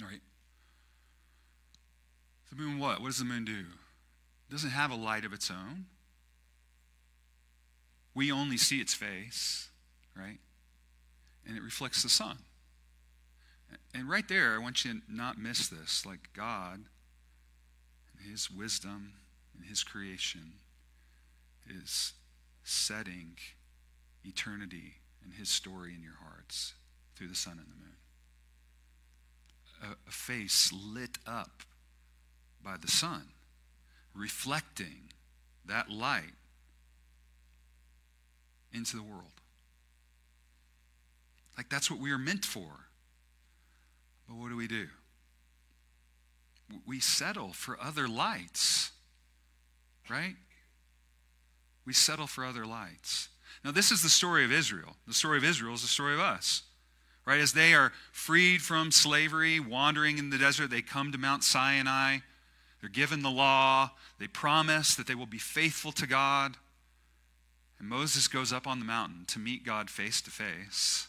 All 0.00 0.08
right. 0.08 0.20
The 2.50 2.56
moon, 2.56 2.78
what? 2.78 3.00
What 3.00 3.08
does 3.08 3.18
the 3.18 3.24
moon 3.24 3.44
do? 3.44 3.64
It 4.48 4.52
doesn't 4.52 4.70
have 4.70 4.90
a 4.90 4.96
light 4.96 5.24
of 5.24 5.32
its 5.32 5.50
own. 5.50 5.86
We 8.14 8.30
only 8.30 8.56
see 8.56 8.80
its 8.80 8.94
face, 8.94 9.68
right? 10.16 10.38
And 11.46 11.56
it 11.56 11.62
reflects 11.62 12.02
the 12.02 12.08
sun. 12.08 12.38
And 13.94 14.08
right 14.08 14.26
there, 14.28 14.54
I 14.54 14.58
want 14.58 14.84
you 14.84 14.94
to 14.94 15.00
not 15.08 15.38
miss 15.38 15.68
this. 15.68 16.04
Like 16.04 16.30
God, 16.34 16.84
His 18.28 18.50
wisdom, 18.50 19.14
and 19.54 19.64
His 19.64 19.82
creation 19.82 20.54
is 21.68 22.12
setting 22.64 23.36
eternity 24.24 24.94
and 25.22 25.34
His 25.34 25.48
story 25.48 25.94
in 25.94 26.02
your 26.02 26.18
hearts 26.22 26.74
through 27.16 27.28
the 27.28 27.34
sun 27.34 27.58
and 27.58 27.66
the 27.66 27.74
moon. 27.74 27.96
A, 29.82 30.08
a 30.08 30.12
face 30.12 30.72
lit 30.72 31.18
up 31.26 31.62
by 32.62 32.76
the 32.76 32.88
sun, 32.88 33.28
reflecting 34.14 35.12
that 35.64 35.90
light 35.90 36.34
into 38.72 38.96
the 38.96 39.02
world. 39.02 39.40
Like 41.56 41.68
that's 41.68 41.90
what 41.90 42.00
we 42.00 42.12
are 42.12 42.18
meant 42.18 42.44
for. 42.44 42.86
But 44.28 44.36
what 44.36 44.50
do 44.50 44.56
we 44.56 44.66
do? 44.66 44.86
We 46.84 46.98
settle 47.00 47.52
for 47.52 47.78
other 47.80 48.08
lights, 48.08 48.90
right? 50.10 50.34
We 51.84 51.92
settle 51.92 52.26
for 52.26 52.44
other 52.44 52.66
lights. 52.66 53.28
Now, 53.64 53.70
this 53.70 53.90
is 53.90 54.02
the 54.02 54.08
story 54.08 54.44
of 54.44 54.52
Israel. 54.52 54.96
The 55.06 55.14
story 55.14 55.38
of 55.38 55.44
Israel 55.44 55.74
is 55.74 55.82
the 55.82 55.88
story 55.88 56.14
of 56.14 56.20
us. 56.20 56.62
Right? 57.24 57.40
As 57.40 57.52
they 57.52 57.74
are 57.74 57.92
freed 58.12 58.62
from 58.62 58.92
slavery, 58.92 59.58
wandering 59.58 60.18
in 60.18 60.30
the 60.30 60.38
desert, 60.38 60.70
they 60.70 60.82
come 60.82 61.10
to 61.10 61.18
Mount 61.18 61.42
Sinai. 61.42 62.18
They're 62.80 62.90
given 62.90 63.22
the 63.22 63.30
law. 63.30 63.90
They 64.18 64.28
promise 64.28 64.94
that 64.94 65.08
they 65.08 65.14
will 65.14 65.26
be 65.26 65.38
faithful 65.38 65.90
to 65.92 66.06
God. 66.06 66.56
And 67.78 67.88
Moses 67.88 68.28
goes 68.28 68.52
up 68.52 68.66
on 68.66 68.78
the 68.78 68.84
mountain 68.84 69.24
to 69.26 69.38
meet 69.38 69.64
God 69.64 69.90
face 69.90 70.20
to 70.22 70.30
face. 70.30 71.08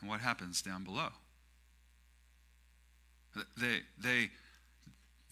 And 0.00 0.10
what 0.10 0.20
happens 0.20 0.62
down 0.62 0.84
below? 0.84 1.08
They, 3.58 3.80
they, 3.98 4.30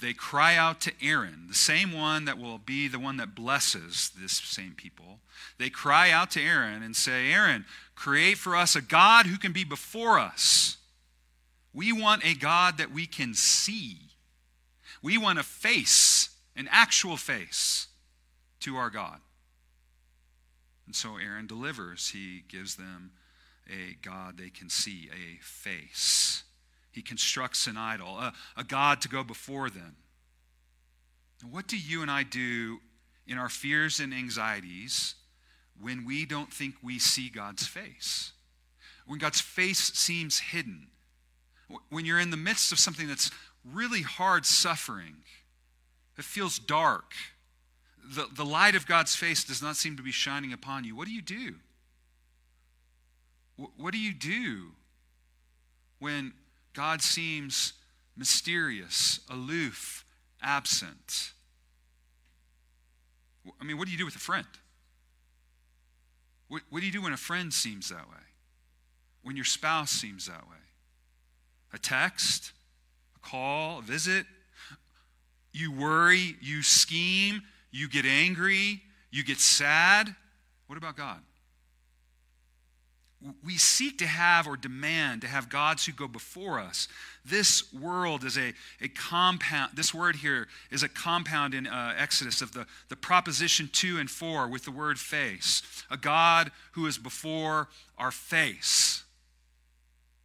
they 0.00 0.12
cry 0.12 0.56
out 0.56 0.80
to 0.82 0.92
Aaron, 1.02 1.46
the 1.48 1.54
same 1.54 1.92
one 1.92 2.26
that 2.26 2.38
will 2.38 2.58
be 2.58 2.88
the 2.88 2.98
one 2.98 3.16
that 3.18 3.34
blesses 3.34 4.10
this 4.20 4.32
same 4.32 4.74
people. 4.76 5.20
They 5.58 5.70
cry 5.70 6.10
out 6.10 6.30
to 6.32 6.42
Aaron 6.42 6.82
and 6.82 6.94
say, 6.94 7.32
Aaron, 7.32 7.64
create 7.94 8.36
for 8.36 8.56
us 8.56 8.76
a 8.76 8.82
God 8.82 9.26
who 9.26 9.38
can 9.38 9.52
be 9.52 9.64
before 9.64 10.18
us. 10.18 10.76
We 11.72 11.92
want 11.92 12.24
a 12.24 12.34
God 12.34 12.78
that 12.78 12.92
we 12.92 13.06
can 13.06 13.34
see. 13.34 13.98
We 15.02 15.18
want 15.18 15.38
a 15.38 15.42
face, 15.42 16.30
an 16.56 16.68
actual 16.70 17.16
face, 17.16 17.88
to 18.60 18.76
our 18.76 18.90
God. 18.90 19.20
And 20.86 20.94
so 20.94 21.16
Aaron 21.16 21.46
delivers. 21.46 22.10
He 22.10 22.44
gives 22.48 22.76
them 22.76 23.12
a 23.68 23.96
God 24.02 24.38
they 24.38 24.50
can 24.50 24.68
see, 24.68 25.10
a 25.12 25.42
face. 25.42 26.44
He 26.90 27.02
constructs 27.02 27.66
an 27.66 27.76
idol, 27.76 28.18
a, 28.18 28.32
a 28.56 28.64
God 28.64 29.00
to 29.02 29.08
go 29.08 29.24
before 29.24 29.70
them. 29.70 29.96
what 31.50 31.66
do 31.66 31.76
you 31.76 32.02
and 32.02 32.10
I 32.10 32.22
do 32.22 32.78
in 33.26 33.38
our 33.38 33.48
fears 33.48 34.00
and 34.00 34.14
anxieties 34.14 35.14
when 35.80 36.04
we 36.04 36.24
don't 36.24 36.52
think 36.52 36.76
we 36.82 36.98
see 36.98 37.28
God's 37.28 37.66
face? 37.66 38.32
When 39.06 39.18
God's 39.18 39.40
face 39.40 39.92
seems 39.94 40.38
hidden? 40.38 40.88
When 41.88 42.04
you're 42.04 42.20
in 42.20 42.30
the 42.30 42.36
midst 42.36 42.72
of 42.72 42.78
something 42.78 43.08
that's 43.08 43.30
really 43.64 44.02
hard 44.02 44.46
suffering, 44.46 45.16
it 46.16 46.24
feels 46.24 46.58
dark, 46.58 47.12
the, 48.04 48.26
the 48.34 48.44
light 48.44 48.74
of 48.74 48.86
God's 48.86 49.16
face 49.16 49.44
does 49.44 49.62
not 49.62 49.76
seem 49.76 49.96
to 49.96 50.02
be 50.02 50.12
shining 50.12 50.52
upon 50.52 50.84
you, 50.84 50.94
what 50.94 51.08
do 51.08 51.14
you 51.14 51.22
do? 51.22 51.54
What 53.56 53.92
do 53.92 53.98
you 53.98 54.12
do 54.12 54.72
when 55.98 56.32
God 56.74 57.00
seems 57.00 57.72
mysterious, 58.16 59.20
aloof, 59.30 60.04
absent. 60.42 61.32
I 63.60 63.64
mean, 63.64 63.78
what 63.78 63.86
do 63.86 63.92
you 63.92 63.98
do 63.98 64.04
with 64.04 64.16
a 64.16 64.20
friend? 64.20 64.46
What, 66.48 66.62
what 66.70 66.80
do 66.80 66.86
you 66.86 66.92
do 66.92 67.02
when 67.02 67.12
a 67.12 67.18
friend 67.18 67.52
seems 67.52 67.88
that 67.88 68.08
way? 68.08 68.22
When 69.22 69.36
your 69.36 69.44
spouse 69.44 69.90
seems 69.90 70.26
that 70.26 70.42
way? 70.42 70.56
A 71.72 71.78
text, 71.78 72.52
a 73.16 73.18
call, 73.26 73.78
a 73.78 73.82
visit? 73.82 74.26
You 75.52 75.72
worry, 75.72 76.36
you 76.40 76.62
scheme, 76.62 77.42
you 77.70 77.88
get 77.88 78.04
angry, 78.04 78.82
you 79.10 79.24
get 79.24 79.38
sad. 79.38 80.14
What 80.66 80.76
about 80.76 80.96
God? 80.96 81.20
We 83.42 83.56
seek 83.56 83.98
to 83.98 84.06
have 84.06 84.46
or 84.46 84.56
demand 84.56 85.22
to 85.22 85.28
have 85.28 85.48
gods 85.48 85.86
who 85.86 85.92
go 85.92 86.06
before 86.06 86.60
us. 86.60 86.88
This 87.24 87.72
world 87.72 88.22
is 88.22 88.36
a, 88.36 88.52
a 88.82 88.88
compound, 88.88 89.72
this 89.74 89.94
word 89.94 90.16
here 90.16 90.46
is 90.70 90.82
a 90.82 90.88
compound 90.88 91.54
in 91.54 91.66
uh, 91.66 91.94
Exodus 91.96 92.42
of 92.42 92.52
the, 92.52 92.66
the 92.88 92.96
proposition 92.96 93.70
two 93.72 93.98
and 93.98 94.10
four 94.10 94.48
with 94.48 94.64
the 94.64 94.70
word 94.70 94.98
face. 94.98 95.62
A 95.90 95.96
God 95.96 96.50
who 96.72 96.86
is 96.86 96.98
before 96.98 97.68
our 97.96 98.10
face. 98.10 99.04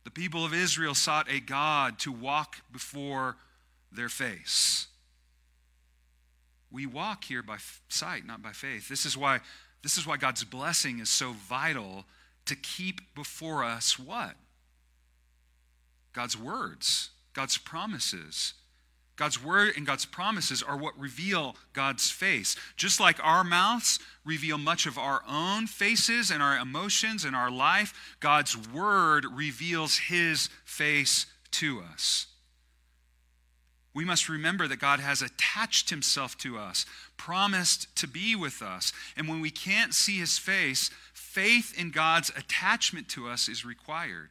The 0.04 0.12
people 0.12 0.44
of 0.44 0.54
Israel 0.54 0.96
sought 0.96 1.30
a 1.30 1.40
God 1.40 2.00
to 2.00 2.12
walk 2.12 2.58
before 2.72 3.38
their 3.92 4.10
face. 4.10 4.88
We 6.72 6.86
walk 6.86 7.24
here 7.24 7.44
by 7.44 7.58
sight, 7.88 8.26
not 8.26 8.42
by 8.42 8.52
faith. 8.52 8.90
This 8.90 9.06
is 9.06 9.16
why, 9.16 9.40
this 9.84 9.98
is 9.98 10.06
why 10.06 10.18
God's 10.18 10.44
blessing 10.44 11.00
is 11.00 11.10
so 11.10 11.32
vital 11.32 12.06
to 12.46 12.56
keep 12.56 13.14
before 13.16 13.64
us 13.64 14.00
what? 14.00 14.36
God's 16.14 16.38
words, 16.38 17.12
God's 17.34 17.58
promises. 17.58 18.54
God's 19.16 19.44
word 19.44 19.74
and 19.76 19.86
God's 19.86 20.06
promises 20.06 20.64
are 20.64 20.78
what 20.78 20.98
reveal 20.98 21.58
God's 21.74 22.10
face. 22.10 22.56
Just 22.78 23.02
like 23.02 23.18
our 23.22 23.44
mouths 23.44 24.00
reveal 24.24 24.58
much 24.58 24.86
of 24.86 24.98
our 24.98 25.22
own 25.28 25.68
faces 25.68 26.32
and 26.32 26.42
our 26.42 26.58
emotions 26.58 27.26
and 27.26 27.36
our 27.36 27.52
life, 27.52 28.16
God's 28.22 28.58
word 28.58 29.26
reveals 29.26 29.98
his 29.98 30.48
face 30.64 31.26
to 31.52 31.82
us. 31.82 32.28
We 33.94 34.06
must 34.06 34.30
remember 34.30 34.68
that 34.70 34.80
God 34.80 35.02
has 35.02 35.22
attached 35.22 35.90
himself 35.90 36.38
to 36.38 36.58
us, 36.58 36.86
promised 37.18 37.94
to 37.98 38.08
be 38.08 38.36
with 38.36 38.62
us. 38.62 38.94
And 39.18 39.28
when 39.28 39.42
we 39.42 39.50
can't 39.50 39.94
see 39.94 40.20
his 40.20 40.38
face, 40.38 40.90
faith 41.32 41.80
in 41.80 41.92
God's 41.92 42.32
attachment 42.36 43.08
to 43.10 43.28
us 43.28 43.48
is 43.48 43.64
required. 43.64 44.30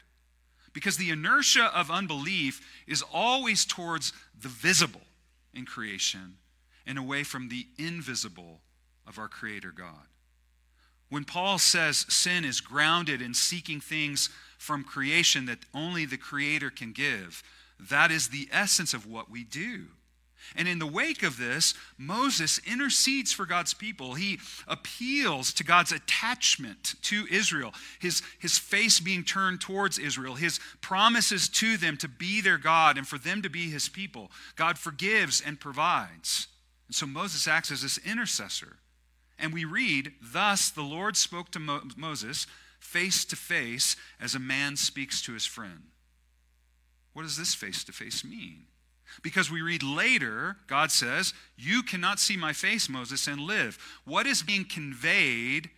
Because 0.73 0.97
the 0.97 1.11
inertia 1.11 1.71
of 1.75 1.91
unbelief 1.91 2.61
is 2.87 3.03
always 3.13 3.65
towards 3.65 4.13
the 4.39 4.49
visible 4.49 5.03
in 5.55 5.65
creation 5.65 6.37
and 6.87 6.99
away 6.99 7.23
from 7.23 7.49
the 7.49 7.67
invisible 7.79 8.61
of 9.07 9.19
our 9.19 9.29
Creator 9.29 9.73
God. 9.73 10.09
When 11.09 11.25
Paul 11.25 11.59
says 11.59 12.05
sin 12.09 12.45
is 12.45 12.61
grounded 12.61 13.23
in 13.23 13.33
seeking 13.33 13.81
things 13.81 14.29
from 14.59 14.85
creation 14.85 15.47
that 15.47 15.65
only 15.73 16.05
the 16.05 16.19
Creator 16.19 16.71
can 16.71 16.93
give, 16.93 17.43
that 17.79 18.11
is 18.11 18.29
the 18.29 18.49
essence 18.51 18.93
of 18.93 19.07
what 19.07 19.31
we 19.31 19.45
do. 19.45 19.87
And 20.57 20.66
in 20.66 20.79
the 20.79 20.87
wake 20.87 21.22
of 21.22 21.37
this, 21.37 21.74
Moses 21.96 22.59
intercedes 22.66 23.33
for 23.33 23.46
God's 23.46 23.74
people. 23.74 24.14
He 24.14 24.40
appeals 24.66 25.53
to 25.55 25.64
God's 25.64 25.92
attachment 25.92 26.94
to 27.03 27.27
Israel, 27.31 27.74
his, 27.98 28.22
his 28.38 28.59
face 28.59 29.01
being 29.01 29.24
turned 29.24 29.61
towards 29.61 29.98
Israel, 29.98 30.35
his 30.35 30.61
promises 30.81 31.48
to 31.51 31.77
them 31.77 31.96
to 31.98 32.09
be 32.09 32.40
their 32.40 32.59
God 32.59 32.96
and 32.96 33.07
for 33.07 33.18
them 33.18 33.42
to 33.42 33.51
be 33.51 33.70
his 33.70 33.88
people. 33.88 34.31
God 34.57 34.79
forgives 34.79 35.40
and 35.40 35.61
provides. 35.61 36.48
And 36.87 36.94
so 36.94 37.07
Moses 37.07 37.46
acts 37.46 37.70
as 37.70 37.83
this 37.83 37.98
intercessor. 37.98 38.77
And 39.38 39.53
we 39.53 39.64
read, 39.64 40.12
Thus 40.20 40.70
the 40.70 40.83
Lord 40.83 41.16
spoke 41.16 41.51
to 41.53 41.61
Mo- 41.61 41.83
Moses 41.96 42.46
face 42.81 43.24
to 43.27 43.37
face 43.37 43.96
as 44.20 44.35
a 44.35 44.40
man 44.40 44.77
speaks 44.77 45.20
to 45.22 45.33
his 45.33 45.44
friend. 45.46 45.83
What 47.12 47.22
does 47.22 47.37
this 47.37 47.55
face 47.55 47.85
to 47.85 47.92
face 47.92 48.24
mean? 48.24 48.66
Because 49.23 49.51
we 49.51 49.62
read 49.62 49.83
later, 49.83 50.57
God 50.66 50.90
says, 50.90 51.35
You 51.57 51.83
cannot 51.83 52.21
see 52.21 52.37
my 52.37 52.53
face, 52.53 52.88
Moses, 52.88 53.27
and 53.27 53.40
live. 53.40 53.79
What 54.05 54.27
is 54.27 54.42
being 54.42 54.64
conveyed 54.64 55.71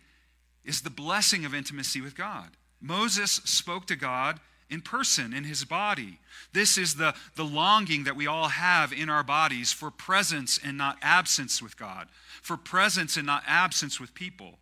is 0.63 0.81
the 0.81 0.89
blessing 0.89 1.45
of 1.45 1.53
intimacy 1.53 2.01
with 2.01 2.15
God. 2.15 2.49
Moses 2.79 3.31
spoke 3.45 3.87
to 3.87 3.95
God 3.95 4.39
in 4.69 4.81
person, 4.81 5.33
in 5.33 5.43
his 5.43 5.65
body. 5.65 6.19
This 6.53 6.77
is 6.77 6.95
the, 6.95 7.13
the 7.35 7.43
longing 7.43 8.05
that 8.05 8.15
we 8.15 8.25
all 8.25 8.47
have 8.47 8.93
in 8.93 9.09
our 9.09 9.23
bodies 9.23 9.73
for 9.73 9.91
presence 9.91 10.59
and 10.63 10.77
not 10.77 10.97
absence 11.01 11.61
with 11.61 11.77
God, 11.77 12.07
for 12.41 12.57
presence 12.57 13.17
and 13.17 13.25
not 13.25 13.43
absence 13.45 13.99
with 13.99 14.13
people. 14.13 14.57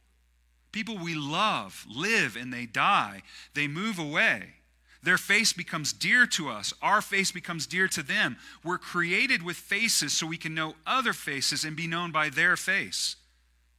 People 0.71 0.97
we 0.97 1.15
love 1.15 1.86
live 1.89 2.36
and 2.36 2.51
they 2.51 2.65
die, 2.65 3.21
they 3.53 3.67
move 3.67 3.99
away. 3.99 4.55
Their 5.01 5.17
face 5.17 5.53
becomes 5.53 5.93
dear 5.93 6.25
to 6.27 6.49
us. 6.49 6.73
Our 6.81 7.01
face 7.01 7.31
becomes 7.31 7.65
dear 7.65 7.88
to 7.89 8.03
them. 8.03 8.38
We're 8.63 8.77
created 8.77 9.43
with 9.43 9.55
faces 9.55 10.12
so 10.12 10.27
we 10.27 10.38
can 10.38 10.53
know 10.53 10.75
other 10.85 11.13
faces 11.13 11.63
and 11.63 11.75
be 11.75 11.88
known 11.88 12.12
by 12.12 12.29
their 12.29 12.57
face, 12.57 13.15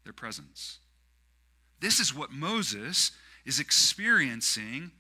their 0.04 0.14
presence. 0.14 0.78
This 1.80 2.00
is 2.00 2.14
what 2.14 2.32
Moses 2.32 3.12
is 3.44 3.60
experiencing 3.60 4.92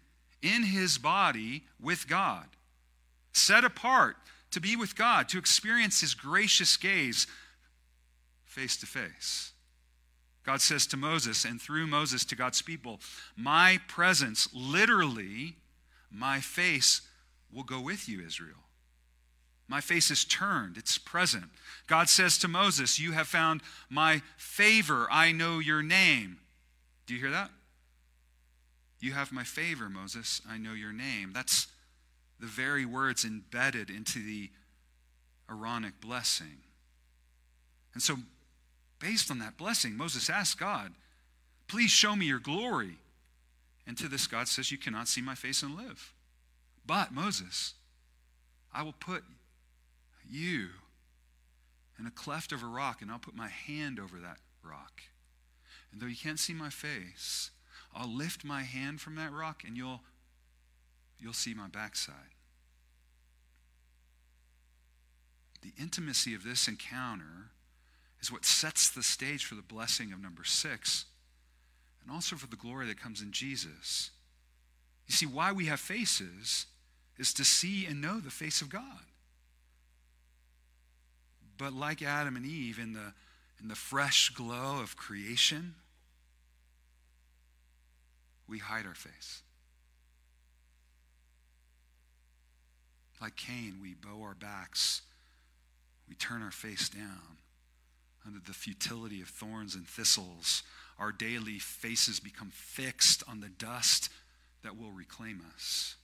in 0.42 0.62
his 0.62 0.98
body 0.98 1.64
with 1.80 2.06
God. 2.06 2.46
Set 3.32 3.64
apart 3.64 4.16
to 4.50 4.60
be 4.60 4.76
with 4.76 4.96
God, 4.96 5.28
to 5.28 5.38
experience 5.38 6.00
his 6.00 6.14
gracious 6.14 6.76
gaze 6.76 7.26
face 8.44 8.76
to 8.78 8.86
face. 8.86 9.52
God 10.44 10.60
says 10.60 10.86
to 10.88 10.96
Moses, 10.96 11.44
and 11.44 11.60
through 11.60 11.86
Moses 11.86 12.24
to 12.26 12.34
God's 12.34 12.62
people, 12.62 12.98
My 13.36 13.78
presence 13.86 14.48
literally 14.52 15.56
my 16.10 16.40
face 16.40 17.02
will 17.52 17.62
go 17.62 17.80
with 17.80 18.08
you, 18.08 18.24
Israel. 18.24 18.56
My 19.68 19.80
face 19.80 20.10
is 20.10 20.24
turned, 20.24 20.76
it's 20.76 20.98
present. 20.98 21.44
God 21.86 22.08
says 22.08 22.38
to 22.38 22.48
Moses, 22.48 22.98
You 22.98 23.12
have 23.12 23.28
found 23.28 23.62
my 23.88 24.22
favor. 24.36 25.06
I 25.10 25.30
know 25.30 25.60
your 25.60 25.82
name. 25.82 26.38
Do 27.06 27.14
you 27.14 27.20
hear 27.20 27.30
that? 27.30 27.50
You 28.98 29.12
have 29.12 29.32
my 29.32 29.44
favor, 29.44 29.88
Moses. 29.88 30.42
I 30.48 30.58
know 30.58 30.72
your 30.72 30.92
name. 30.92 31.30
That's 31.32 31.68
the 32.40 32.46
very 32.46 32.84
words 32.84 33.24
embedded 33.24 33.90
into 33.90 34.18
the 34.18 34.50
Aaronic 35.48 36.00
blessing. 36.00 36.58
And 37.94 38.02
so, 38.02 38.16
based 38.98 39.30
on 39.30 39.38
that 39.38 39.56
blessing, 39.56 39.96
Moses 39.96 40.28
asked 40.28 40.58
God, 40.58 40.92
Please 41.68 41.90
show 41.90 42.16
me 42.16 42.26
your 42.26 42.40
glory. 42.40 42.98
And 43.86 43.96
to 43.98 44.08
this, 44.08 44.26
God 44.26 44.48
says, 44.48 44.70
You 44.70 44.78
cannot 44.78 45.08
see 45.08 45.20
my 45.20 45.34
face 45.34 45.62
and 45.62 45.76
live. 45.76 46.12
But, 46.86 47.12
Moses, 47.12 47.74
I 48.72 48.82
will 48.82 48.94
put 48.98 49.24
you 50.28 50.68
in 51.98 52.06
a 52.06 52.10
cleft 52.10 52.52
of 52.52 52.62
a 52.62 52.66
rock, 52.66 53.02
and 53.02 53.10
I'll 53.10 53.18
put 53.18 53.34
my 53.34 53.48
hand 53.48 53.98
over 53.98 54.18
that 54.18 54.38
rock. 54.62 55.02
And 55.92 56.00
though 56.00 56.06
you 56.06 56.16
can't 56.16 56.38
see 56.38 56.54
my 56.54 56.70
face, 56.70 57.50
I'll 57.94 58.08
lift 58.08 58.44
my 58.44 58.62
hand 58.62 59.00
from 59.00 59.16
that 59.16 59.32
rock, 59.32 59.62
and 59.66 59.76
you'll, 59.76 60.00
you'll 61.18 61.32
see 61.32 61.54
my 61.54 61.66
backside. 61.66 62.34
The 65.62 65.72
intimacy 65.78 66.34
of 66.34 66.42
this 66.42 66.68
encounter 66.68 67.50
is 68.20 68.32
what 68.32 68.44
sets 68.44 68.88
the 68.88 69.02
stage 69.02 69.44
for 69.44 69.54
the 69.54 69.62
blessing 69.62 70.12
of 70.12 70.20
number 70.20 70.44
six 70.44 71.06
and 72.02 72.12
also 72.12 72.36
for 72.36 72.46
the 72.46 72.56
glory 72.56 72.86
that 72.86 73.00
comes 73.00 73.22
in 73.22 73.32
Jesus. 73.32 74.10
You 75.06 75.14
see, 75.14 75.26
why 75.26 75.52
we 75.52 75.66
have 75.66 75.80
faces 75.80 76.66
is 77.18 77.34
to 77.34 77.44
see 77.44 77.86
and 77.86 78.00
know 78.00 78.20
the 78.20 78.30
face 78.30 78.62
of 78.62 78.70
God. 78.70 78.82
But 81.58 81.72
like 81.72 82.00
Adam 82.00 82.36
and 82.36 82.46
Eve 82.46 82.78
in 82.78 82.94
the, 82.94 83.12
in 83.60 83.68
the 83.68 83.74
fresh 83.74 84.30
glow 84.30 84.80
of 84.80 84.96
creation, 84.96 85.74
we 88.48 88.58
hide 88.58 88.86
our 88.86 88.94
face. 88.94 89.42
Like 93.20 93.36
Cain, 93.36 93.78
we 93.82 93.94
bow 93.94 94.22
our 94.22 94.34
backs, 94.34 95.02
we 96.08 96.14
turn 96.14 96.42
our 96.42 96.50
face 96.50 96.88
down 96.88 97.36
under 98.26 98.38
the 98.38 98.52
futility 98.52 99.20
of 99.20 99.28
thorns 99.28 99.74
and 99.74 99.86
thistles 99.86 100.62
our 101.00 101.10
daily 101.10 101.58
faces 101.58 102.20
become 102.20 102.50
fixed 102.52 103.24
on 103.26 103.40
the 103.40 103.48
dust 103.48 104.10
that 104.62 104.78
will 104.78 104.90
reclaim 104.90 105.40
us. 105.54 105.96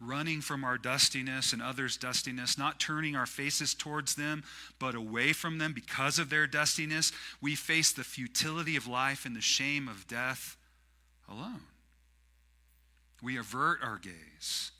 Running 0.00 0.40
from 0.40 0.64
our 0.64 0.78
dustiness 0.78 1.52
and 1.52 1.62
others' 1.62 1.96
dustiness, 1.96 2.58
not 2.58 2.80
turning 2.80 3.14
our 3.14 3.26
faces 3.26 3.74
towards 3.74 4.14
them, 4.14 4.44
but 4.78 4.94
away 4.94 5.32
from 5.32 5.58
them 5.58 5.72
because 5.74 6.18
of 6.18 6.30
their 6.30 6.46
dustiness, 6.46 7.12
we 7.40 7.54
face 7.54 7.92
the 7.92 8.04
futility 8.04 8.76
of 8.76 8.86
life 8.86 9.24
and 9.26 9.36
the 9.36 9.40
shame 9.40 9.88
of 9.88 10.08
death 10.08 10.56
alone. 11.28 11.62
We 13.22 13.38
avert 13.38 13.80
our 13.82 13.98
gaze. 13.98 14.70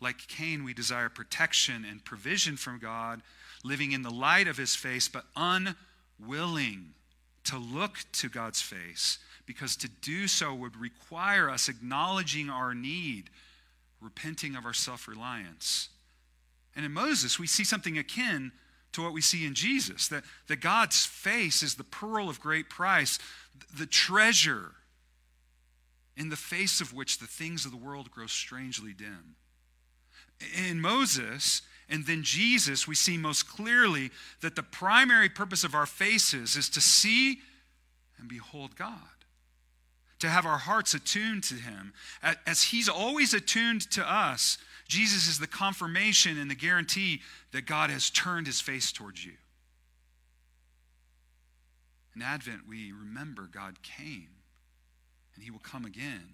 Like 0.00 0.28
Cain, 0.28 0.64
we 0.64 0.74
desire 0.74 1.08
protection 1.08 1.86
and 1.88 2.04
provision 2.04 2.56
from 2.56 2.78
God, 2.78 3.22
living 3.64 3.92
in 3.92 4.02
the 4.02 4.10
light 4.10 4.48
of 4.48 4.58
his 4.58 4.74
face, 4.74 5.08
but 5.08 5.24
unwilling 5.34 6.94
to 7.46 7.58
look 7.58 7.98
to 8.12 8.28
God's 8.28 8.62
face 8.62 9.18
because 9.46 9.76
to 9.76 9.88
do 9.88 10.26
so 10.26 10.54
would 10.54 10.76
require 10.76 11.48
us 11.48 11.68
acknowledging 11.68 12.50
our 12.50 12.74
need, 12.74 13.30
repenting 14.00 14.56
of 14.56 14.64
our 14.64 14.74
self 14.74 15.08
reliance. 15.08 15.88
And 16.74 16.84
in 16.84 16.92
Moses, 16.92 17.38
we 17.38 17.46
see 17.46 17.64
something 17.64 17.96
akin 17.96 18.52
to 18.92 19.02
what 19.02 19.12
we 19.12 19.20
see 19.20 19.46
in 19.46 19.54
Jesus 19.54 20.08
that, 20.08 20.24
that 20.48 20.60
God's 20.60 21.06
face 21.06 21.62
is 21.62 21.74
the 21.74 21.84
pearl 21.84 22.28
of 22.28 22.40
great 22.40 22.68
price, 22.68 23.18
the 23.76 23.86
treasure 23.86 24.72
in 26.16 26.30
the 26.30 26.36
face 26.36 26.80
of 26.80 26.94
which 26.94 27.18
the 27.18 27.26
things 27.26 27.64
of 27.64 27.70
the 27.70 27.76
world 27.76 28.10
grow 28.10 28.26
strangely 28.26 28.92
dim. 28.92 29.36
In 30.68 30.80
Moses, 30.80 31.62
and 31.88 32.04
then 32.06 32.22
Jesus, 32.22 32.88
we 32.88 32.94
see 32.94 33.16
most 33.16 33.48
clearly 33.48 34.10
that 34.40 34.56
the 34.56 34.62
primary 34.62 35.28
purpose 35.28 35.62
of 35.62 35.74
our 35.74 35.86
faces 35.86 36.56
is 36.56 36.68
to 36.70 36.80
see 36.80 37.40
and 38.18 38.28
behold 38.28 38.76
God, 38.76 38.98
to 40.18 40.28
have 40.28 40.46
our 40.46 40.58
hearts 40.58 40.94
attuned 40.94 41.44
to 41.44 41.54
Him. 41.54 41.92
As 42.46 42.64
He's 42.64 42.88
always 42.88 43.34
attuned 43.34 43.88
to 43.92 44.10
us, 44.10 44.58
Jesus 44.88 45.28
is 45.28 45.38
the 45.38 45.46
confirmation 45.46 46.38
and 46.38 46.50
the 46.50 46.54
guarantee 46.54 47.20
that 47.52 47.66
God 47.66 47.90
has 47.90 48.10
turned 48.10 48.46
His 48.46 48.60
face 48.60 48.90
towards 48.90 49.24
you. 49.24 49.34
In 52.14 52.22
Advent, 52.22 52.62
we 52.66 52.92
remember 52.92 53.48
God 53.52 53.82
came 53.82 54.28
and 55.34 55.44
He 55.44 55.50
will 55.50 55.60
come 55.60 55.84
again 55.84 56.32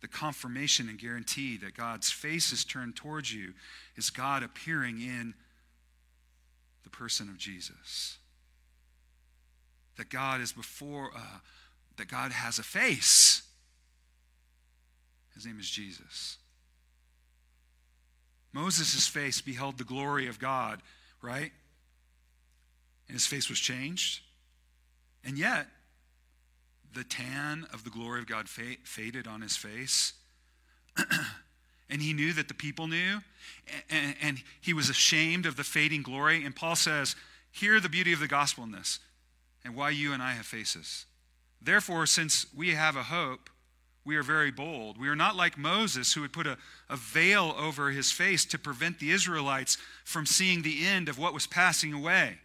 the 0.00 0.08
confirmation 0.08 0.88
and 0.88 0.98
guarantee 0.98 1.56
that 1.58 1.76
God's 1.76 2.10
face 2.10 2.52
is 2.52 2.64
turned 2.64 2.96
towards 2.96 3.32
you 3.32 3.52
is 3.96 4.10
God 4.10 4.42
appearing 4.42 5.00
in 5.00 5.34
the 6.84 6.90
person 6.90 7.28
of 7.28 7.36
Jesus. 7.36 8.18
That 9.96 10.08
God 10.08 10.40
is 10.40 10.52
before, 10.52 11.10
uh, 11.14 11.38
that 11.96 12.08
God 12.08 12.32
has 12.32 12.58
a 12.58 12.62
face. 12.62 13.42
His 15.34 15.44
name 15.44 15.60
is 15.60 15.68
Jesus. 15.68 16.38
Moses' 18.52 19.06
face 19.06 19.40
beheld 19.40 19.78
the 19.78 19.84
glory 19.84 20.26
of 20.26 20.38
God, 20.38 20.80
right? 21.22 21.52
And 23.06 23.14
his 23.14 23.26
face 23.26 23.48
was 23.48 23.60
changed. 23.60 24.22
And 25.24 25.38
yet, 25.38 25.66
the 26.94 27.04
tan 27.04 27.66
of 27.72 27.84
the 27.84 27.90
glory 27.90 28.20
of 28.20 28.26
God 28.26 28.48
faded 28.48 29.26
on 29.26 29.40
his 29.40 29.56
face. 29.56 30.14
and 31.90 32.00
he 32.00 32.12
knew 32.12 32.32
that 32.32 32.48
the 32.48 32.54
people 32.54 32.86
knew. 32.86 33.20
And, 33.88 34.14
and, 34.20 34.42
he 34.60 34.72
was 34.72 34.88
ashamed 34.88 35.46
of 35.46 35.56
the 35.56 35.64
fading 35.64 36.02
glory. 36.02 36.44
And 36.44 36.54
Paul 36.54 36.76
says, 36.76 37.16
Hear 37.50 37.80
the 37.80 37.88
beauty 37.88 38.12
of 38.12 38.20
the 38.20 38.28
gospel 38.28 38.64
in 38.64 38.70
this, 38.70 39.00
and 39.64 39.74
why 39.74 39.90
you 39.90 40.12
and 40.12 40.22
I 40.22 40.32
have 40.32 40.46
faces. 40.46 41.06
Therefore, 41.60 42.06
since 42.06 42.46
we 42.56 42.74
have 42.74 42.96
a 42.96 43.04
hope, 43.04 43.50
we 44.04 44.16
are 44.16 44.22
very 44.22 44.50
bold. 44.50 44.98
We 44.98 45.08
are 45.08 45.16
not 45.16 45.36
like 45.36 45.58
Moses, 45.58 46.12
who 46.12 46.22
would 46.22 46.32
put 46.32 46.46
a, 46.46 46.56
a 46.88 46.96
veil 46.96 47.54
over 47.58 47.90
his 47.90 48.10
face 48.10 48.44
to 48.46 48.58
prevent 48.58 48.98
the 48.98 49.10
Israelites 49.10 49.76
from 50.04 50.26
seeing 50.26 50.62
the 50.62 50.86
end 50.86 51.08
of 51.08 51.18
what 51.18 51.34
was 51.34 51.46
passing 51.46 51.92
away. 51.92 52.38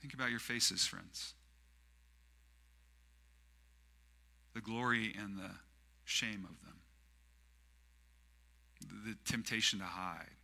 Think 0.00 0.14
about 0.14 0.30
your 0.30 0.40
faces, 0.40 0.84
friends. 0.84 1.34
The 4.54 4.60
glory 4.60 5.14
and 5.18 5.38
the 5.38 5.50
shame 6.04 6.46
of 6.48 6.60
them, 6.66 6.80
the, 9.04 9.16
temptation 9.30 9.78
to 9.78 9.84
hide. 9.84 10.36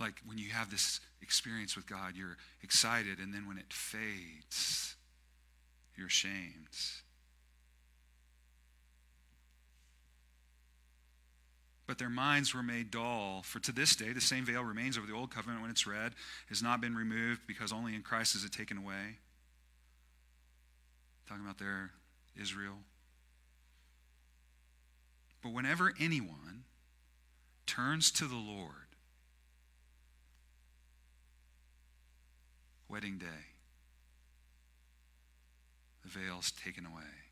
Like 0.00 0.14
when 0.26 0.38
you 0.38 0.50
have 0.50 0.70
this 0.70 1.00
experience 1.22 1.76
with 1.76 1.86
God, 1.86 2.14
you're 2.16 2.36
excited, 2.62 3.18
and 3.18 3.32
then 3.32 3.46
when 3.46 3.56
it 3.58 3.72
fades, 3.72 4.96
you're 5.96 6.08
ashamed. 6.08 6.68
But 11.86 11.98
their 11.98 12.10
minds 12.10 12.54
were 12.54 12.62
made 12.62 12.90
dull. 12.90 13.42
For 13.44 13.60
to 13.60 13.72
this 13.72 13.94
day, 13.94 14.12
the 14.12 14.20
same 14.20 14.44
veil 14.44 14.64
remains 14.64 14.96
over 14.96 15.06
the 15.06 15.12
old 15.12 15.30
covenant 15.30 15.60
when 15.60 15.70
it's 15.70 15.86
read, 15.86 16.12
has 16.48 16.62
not 16.62 16.80
been 16.80 16.96
removed 16.96 17.42
because 17.46 17.72
only 17.72 17.94
in 17.94 18.02
Christ 18.02 18.34
is 18.34 18.44
it 18.44 18.52
taken 18.52 18.78
away. 18.78 19.18
Talking 21.28 21.44
about 21.44 21.58
their 21.58 21.90
Israel. 22.40 22.78
But 25.42 25.52
whenever 25.52 25.92
anyone 26.00 26.64
turns 27.66 28.10
to 28.12 28.24
the 28.26 28.36
Lord, 28.36 28.70
wedding 32.88 33.18
day, 33.18 33.26
the 36.02 36.08
veil's 36.08 36.50
taken 36.50 36.86
away. 36.86 37.23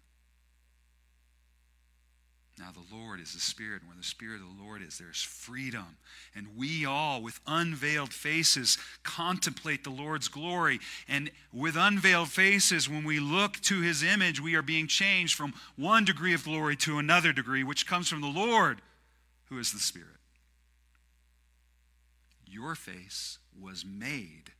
Now, 2.59 2.69
the 2.71 2.95
Lord 2.95 3.19
is 3.19 3.33
the 3.33 3.41
Spirit, 3.41 3.81
and 3.81 3.88
where 3.88 3.97
the 3.97 4.05
Spirit 4.05 4.43
of 4.43 4.57
the 4.57 4.62
Lord 4.62 4.83
is, 4.83 4.99
there's 4.99 5.23
freedom. 5.23 5.97
And 6.35 6.49
we 6.55 6.85
all, 6.85 7.23
with 7.23 7.41
unveiled 7.47 8.12
faces, 8.12 8.77
contemplate 9.03 9.85
the 9.85 9.91
Lord's 9.91 10.29
glory. 10.29 10.79
And 11.09 11.31
with 11.51 11.77
unveiled 11.77 12.29
faces, 12.29 12.91
when 12.91 13.05
we 13.05 13.21
look 13.21 13.59
to 13.62 13.81
his 13.81 14.03
image, 14.03 14.38
we 14.38 14.55
are 14.55 14.62
being 14.62 14.87
changed 14.87 15.35
from 15.35 15.55
one 15.77 16.05
degree 16.05 16.35
of 16.35 16.45
glory 16.45 16.77
to 16.77 16.99
another 16.99 17.33
degree, 17.33 17.65
which 17.65 17.87
comes 17.87 18.09
from 18.09 18.21
the 18.21 18.27
Lord, 18.27 18.83
who 19.47 19.59
is 19.59 19.73
the 19.73 19.79
Spirit. 19.79 20.09
Your 22.47 22.75
face 22.75 23.38
was 23.59 23.83
made 23.83 24.53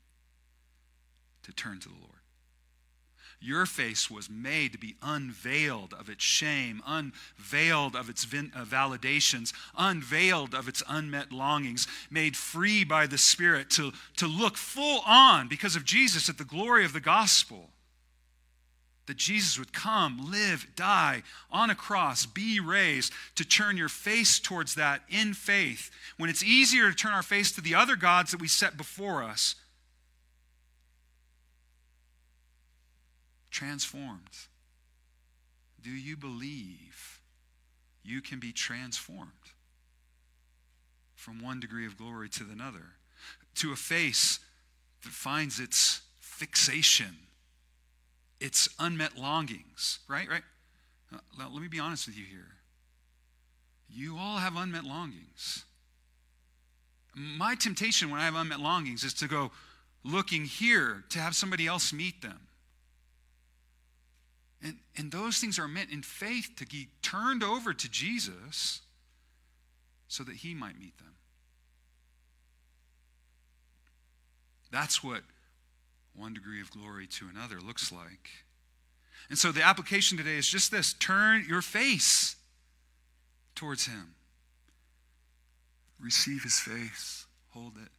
to 1.43 1.53
turn 1.53 1.79
to 1.81 1.89
the 1.89 1.95
Lord. 1.95 2.22
Your 3.43 3.67
face 3.67 4.09
was 4.09 4.31
made 4.31 4.71
to 4.71 4.79
be 4.79 4.95
unveiled 5.03 5.95
of 5.99 6.09
its 6.09 6.23
shame, 6.23 6.81
unveiled 6.87 7.97
of 7.97 8.09
its 8.09 8.25
uh, 8.25 8.65
validations, 8.65 9.53
unveiled 9.77 10.55
of 10.55 10.69
its 10.69 10.81
unmet 10.89 11.33
longings, 11.33 11.89
made 12.09 12.37
free 12.37 12.85
by 12.85 13.09
the 13.09 13.19
Spirit 13.19 13.69
to, 13.71 13.93
to 14.19 14.29
look 14.29 14.57
full 14.57 15.01
on 15.05 15.49
because 15.49 15.75
of 15.75 15.85
Jesus 15.85 16.29
at 16.29 16.39
the 16.39 16.45
glory 16.45 16.85
of 16.85 16.93
the 16.93 17.01
gospel. 17.01 17.71
That 19.07 19.17
Jesus 19.17 19.59
would 19.59 19.73
come, 19.73 20.31
live, 20.31 20.69
die 20.77 21.25
on 21.51 21.69
a 21.69 21.75
cross, 21.75 22.25
be 22.25 22.61
raised, 22.61 23.13
to 23.35 23.45
turn 23.45 23.77
your 23.77 23.89
face 23.89 24.39
towards 24.39 24.77
that 24.77 25.03
in 25.09 25.35
faith. 25.35 25.91
When 26.17 26.31
it's 26.31 26.45
easier 26.45 26.89
to 26.89 26.95
turn 26.97 27.13
our 27.13 27.25
face 27.25 27.51
to 27.53 27.61
the 27.61 27.75
other 27.75 27.97
gods 27.97 28.31
that 28.31 28.41
we 28.41 28.47
set 28.47 28.77
before 28.77 29.25
us, 29.25 29.57
transformed? 33.53 34.49
Do 35.81 35.91
you 35.91 36.17
believe 36.17 37.21
you 38.03 38.21
can 38.21 38.41
be 38.41 38.53
transformed 38.53 39.31
from 41.15 41.41
one 41.41 41.61
degree 41.61 41.87
of 41.87 41.97
glory 41.97 42.29
to 42.31 42.45
another? 42.51 42.97
To 43.57 43.73
a 43.73 43.77
face 43.77 44.41
that 45.05 45.13
finds 45.13 45.61
its 45.61 46.01
fixation, 46.19 47.15
its 48.41 48.69
unmet 48.79 49.17
longings, 49.17 50.01
right? 50.09 50.29
Right? 50.29 50.43
Uh, 51.15 51.19
let 51.39 51.63
me 51.63 51.69
be 51.69 51.79
honest 51.79 52.07
with 52.07 52.17
you 52.17 52.25
here. 52.25 52.49
You 53.89 54.17
all 54.19 54.39
have 54.39 54.57
unmet 54.57 54.85
longings. 54.85 55.65
My 57.15 57.55
temptation 57.55 58.11
when 58.11 58.19
I 58.19 58.25
have 58.25 58.35
unmet 58.35 58.61
longings 58.61 59.05
is 59.05 59.13
to 59.15 59.29
go 59.29 59.51
looking 60.03 60.45
here 60.45 61.05
to 61.11 61.19
have 61.19 61.37
somebody 61.37 61.67
else 61.67 61.93
meet 61.93 62.23
them. 62.23 62.41
And, 64.63 64.77
and 64.97 65.11
those 65.11 65.39
things 65.39 65.59
are 65.59 65.67
meant 65.67 65.91
in 65.91 66.03
faith 66.03 66.51
to 66.57 66.67
be 66.67 66.89
turned 67.03 67.43
over 67.43 67.75
to 67.75 67.91
Jesus 67.91 68.83
so 70.09 70.23
that 70.23 70.37
he 70.37 70.55
might 70.55 70.79
meet 70.79 70.97
them. 70.99 71.15
That's 74.71 75.03
what 75.03 75.23
one 76.15 76.35
degree 76.35 76.61
of 76.61 76.71
glory 76.71 77.07
to 77.07 77.27
another 77.29 77.61
looks 77.61 77.91
like. 77.91 78.31
And 79.29 79.39
so 79.39 79.53
the 79.53 79.63
application 79.63 80.19
today 80.19 80.37
is 80.37 80.49
just 80.49 80.71
this 80.71 80.93
turn 80.93 81.45
your 81.49 81.63
face 81.63 82.37
towards 83.55 83.87
him. 83.87 84.15
Receive 86.01 86.43
his 86.43 86.59
face, 86.59 87.27
hold 87.51 87.75
it. 87.77 87.91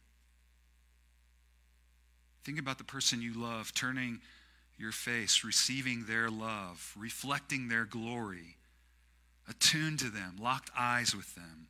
Think 2.44 2.58
about 2.58 2.78
the 2.78 2.84
person 2.84 3.22
you 3.22 3.32
love 3.34 3.72
turning 3.74 4.20
your 4.76 4.92
face, 4.92 5.44
receiving 5.44 6.06
their 6.06 6.28
love, 6.28 6.92
reflecting 6.96 7.68
their 7.68 7.84
glory, 7.84 8.56
attuned 9.48 9.98
to 10.00 10.10
them, 10.10 10.36
locked 10.40 10.70
eyes 10.76 11.14
with 11.14 11.34
them. 11.34 11.68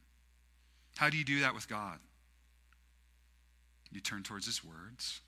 How 0.96 1.10
do 1.10 1.16
you 1.16 1.24
do 1.24 1.40
that 1.40 1.54
with 1.54 1.68
God? 1.68 1.98
You 3.90 4.00
turn 4.00 4.22
towards 4.22 4.46
His 4.46 4.64
words, 4.64 5.20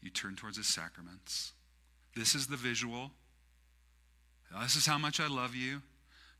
you 0.00 0.10
turn 0.10 0.36
towards 0.36 0.56
His 0.56 0.66
sacraments. 0.66 1.52
This 2.16 2.34
is 2.34 2.46
the 2.46 2.56
visual. 2.56 3.12
This 4.62 4.76
is 4.76 4.86
how 4.86 4.98
much 4.98 5.20
I 5.20 5.28
love 5.28 5.54
you. 5.54 5.82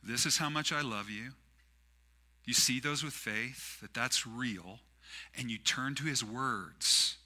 This 0.02 0.26
is 0.26 0.38
how 0.38 0.48
much 0.48 0.72
I 0.72 0.80
love 0.80 1.10
you. 1.10 1.32
You 2.44 2.54
see 2.54 2.80
those 2.80 3.04
with 3.04 3.12
faith, 3.12 3.78
that 3.80 3.92
that's 3.92 4.26
real, 4.26 4.80
and 5.36 5.50
you 5.50 5.58
turn 5.58 5.94
to 5.96 6.04
His 6.04 6.24
words. 6.24 7.16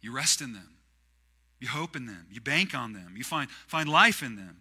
You 0.00 0.12
rest 0.12 0.40
in 0.40 0.52
them. 0.52 0.75
You 1.60 1.68
hope 1.68 1.96
in 1.96 2.06
them. 2.06 2.26
You 2.30 2.40
bank 2.40 2.74
on 2.74 2.92
them. 2.92 3.14
You 3.16 3.24
find, 3.24 3.50
find 3.66 3.88
life 3.88 4.22
in 4.22 4.36
them. 4.36 4.60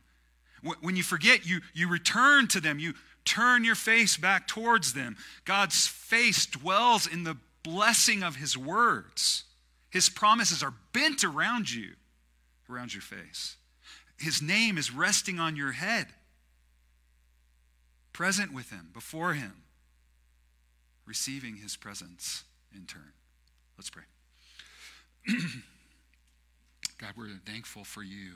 When 0.82 0.96
you 0.96 1.04
forget, 1.04 1.46
you, 1.46 1.62
you 1.74 1.88
return 1.90 2.48
to 2.50 2.60
them. 2.60 2.80
You 2.80 2.94
turn 3.24 3.64
your 3.64 3.76
face 3.76 4.18
back 4.18 4.48
towards 4.48 4.94
them. 4.94 5.18
God's 5.44 5.88
face 5.88 6.46
dwells 6.46 7.06
in 7.06 7.24
the 7.24 7.38
blessing 7.64 8.24
of 8.24 8.38
His 8.38 8.58
words. 8.58 9.44
His 9.90 10.10
promises 10.10 10.64
are 10.64 10.74
bent 10.94 11.24
around 11.24 11.72
you, 11.72 11.94
around 12.70 12.94
your 12.94 13.02
face. 13.02 13.58
His 14.18 14.42
name 14.42 14.78
is 14.78 14.92
resting 14.92 15.40
on 15.40 15.56
your 15.56 15.74
head, 15.74 16.08
present 18.14 18.54
with 18.54 18.70
Him, 18.72 18.90
before 18.94 19.34
Him, 19.34 19.64
receiving 21.06 21.58
His 21.58 21.76
presence 21.76 22.44
in 22.74 22.86
turn. 22.86 23.12
Let's 23.78 23.90
pray. 23.90 24.04
God, 26.98 27.12
we're 27.18 27.30
thankful 27.46 27.84
for 27.84 28.04
you. 28.04 28.32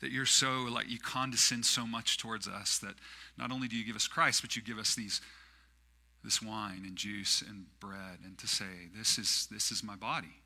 That 0.00 0.10
you're 0.10 0.26
so, 0.26 0.66
like, 0.70 0.88
you 0.88 0.98
condescend 0.98 1.66
so 1.66 1.86
much 1.86 2.18
towards 2.18 2.48
us 2.48 2.78
that 2.78 2.94
not 3.38 3.52
only 3.52 3.68
do 3.68 3.76
you 3.76 3.84
give 3.84 3.96
us 3.96 4.08
Christ, 4.08 4.42
but 4.42 4.56
you 4.56 4.62
give 4.62 4.78
us 4.78 4.94
these, 4.94 5.20
this 6.24 6.42
wine 6.42 6.82
and 6.86 6.96
juice 6.96 7.42
and 7.46 7.66
bread, 7.80 8.18
and 8.24 8.38
to 8.38 8.46
say, 8.46 8.88
this 8.96 9.18
is, 9.18 9.46
this 9.50 9.70
is 9.70 9.82
my 9.82 9.96
body. 9.96 10.42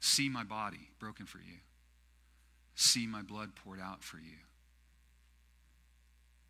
See 0.00 0.28
my 0.28 0.44
body 0.44 0.90
broken 0.98 1.26
for 1.26 1.38
you. 1.38 1.60
See 2.74 3.06
my 3.06 3.22
blood 3.22 3.52
poured 3.54 3.80
out 3.80 4.02
for 4.02 4.18
you. 4.18 4.38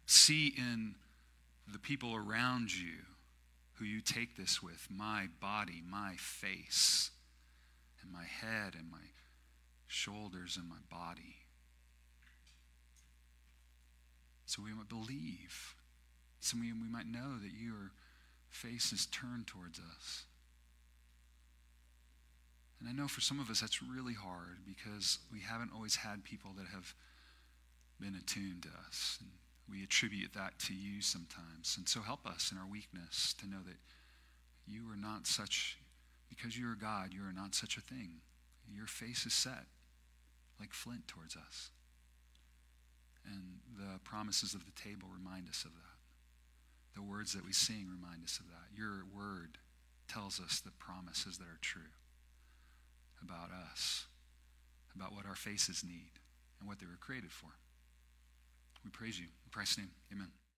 See 0.07 0.53
in 0.57 0.97
the 1.73 1.79
people 1.79 2.15
around 2.15 2.73
you 2.75 2.99
who 3.75 3.85
you 3.85 4.01
take 4.01 4.37
this 4.37 4.63
with 4.63 4.89
my 4.91 5.29
body, 5.41 5.83
my 5.89 6.15
face 6.19 7.11
and 8.05 8.13
my 8.13 8.25
head 8.25 8.75
and 8.79 8.91
my 8.91 8.99
shoulders 9.87 10.57
and 10.57 10.69
my 10.69 10.83
body. 10.91 11.37
So 14.47 14.63
we 14.63 14.73
might 14.75 14.89
believe. 14.89 15.75
So 16.41 16.59
we, 16.61 16.73
we 16.73 16.89
might 16.89 17.07
know 17.07 17.39
that 17.43 17.53
your 17.59 17.93
face 18.51 18.93
is 18.93 19.07
turned 19.07 19.47
towards 19.47 19.79
us. 19.79 20.25
And 22.79 22.89
I 22.89 22.93
know 22.93 23.09
for 23.09 23.23
some 23.23 23.41
of 23.41 23.49
us 23.49 23.61
that's 23.61 23.83
really 23.83 24.15
hard 24.15 24.59
because 24.67 25.19
we 25.33 25.41
haven't 25.41 25.73
always 25.75 25.97
had 25.97 26.23
people 26.23 26.51
that 26.59 26.67
have 26.67 26.95
been 27.99 28.15
attuned 28.15 28.63
to 28.65 28.69
us. 28.87 29.19
And 29.21 29.31
we 29.71 29.83
attribute 29.83 30.35
that 30.35 30.59
to 30.67 30.75
you 30.75 31.01
sometimes. 31.01 31.77
And 31.79 31.89
so 31.89 32.01
help 32.01 32.27
us 32.27 32.53
in 32.53 32.59
our 32.59 32.67
weakness 32.67 33.35
to 33.41 33.49
know 33.49 33.63
that 33.67 33.79
you 34.67 34.83
are 34.93 34.97
not 34.97 35.27
such, 35.27 35.79
because 36.35 36.57
you 36.57 36.71
are 36.71 36.77
God, 36.77 37.13
you 37.13 37.23
are 37.23 37.33
not 37.33 37.55
such 37.55 37.77
a 37.77 37.81
thing. 37.81 38.21
Your 38.73 38.87
face 38.87 39.27
is 39.27 39.35
set 39.35 39.67
like 40.59 40.73
flint 40.73 41.07
towards 41.09 41.37
us. 41.37 41.71
And 43.27 43.61
the 43.77 43.99
promises 44.01 44.55
of 44.55 44.65
the 44.65 44.73
table 44.73 45.09
remind 45.13 45.49
us 45.49 45.65
of 45.65 45.73
that. 45.73 45.99
The 46.95 47.03
words 47.03 47.33
that 47.33 47.45
we 47.45 47.53
sing 47.53 47.89
remind 47.91 48.23
us 48.25 48.39
of 48.39 48.47
that. 48.47 48.77
Your 48.77 49.05
word 49.15 49.59
tells 50.07 50.41
us 50.41 50.61
the 50.61 50.71
promises 50.73 51.39
that 51.39 51.45
are 51.49 51.59
true 51.61 51.93
about 53.23 53.51
us, 53.51 54.07
about 54.95 55.13
what 55.13 55.27
our 55.27 55.35
faces 55.35 55.83
need, 55.85 56.21
and 56.61 56.69
what 56.69 56.79
they 56.79 56.87
were 56.87 56.99
created 57.01 57.33
for. 57.33 57.49
We 58.85 58.91
praise 58.91 59.19
you. 59.19 59.27
In 59.27 59.51
Christ's 59.51 59.79
name, 59.79 59.91
amen. 60.13 60.44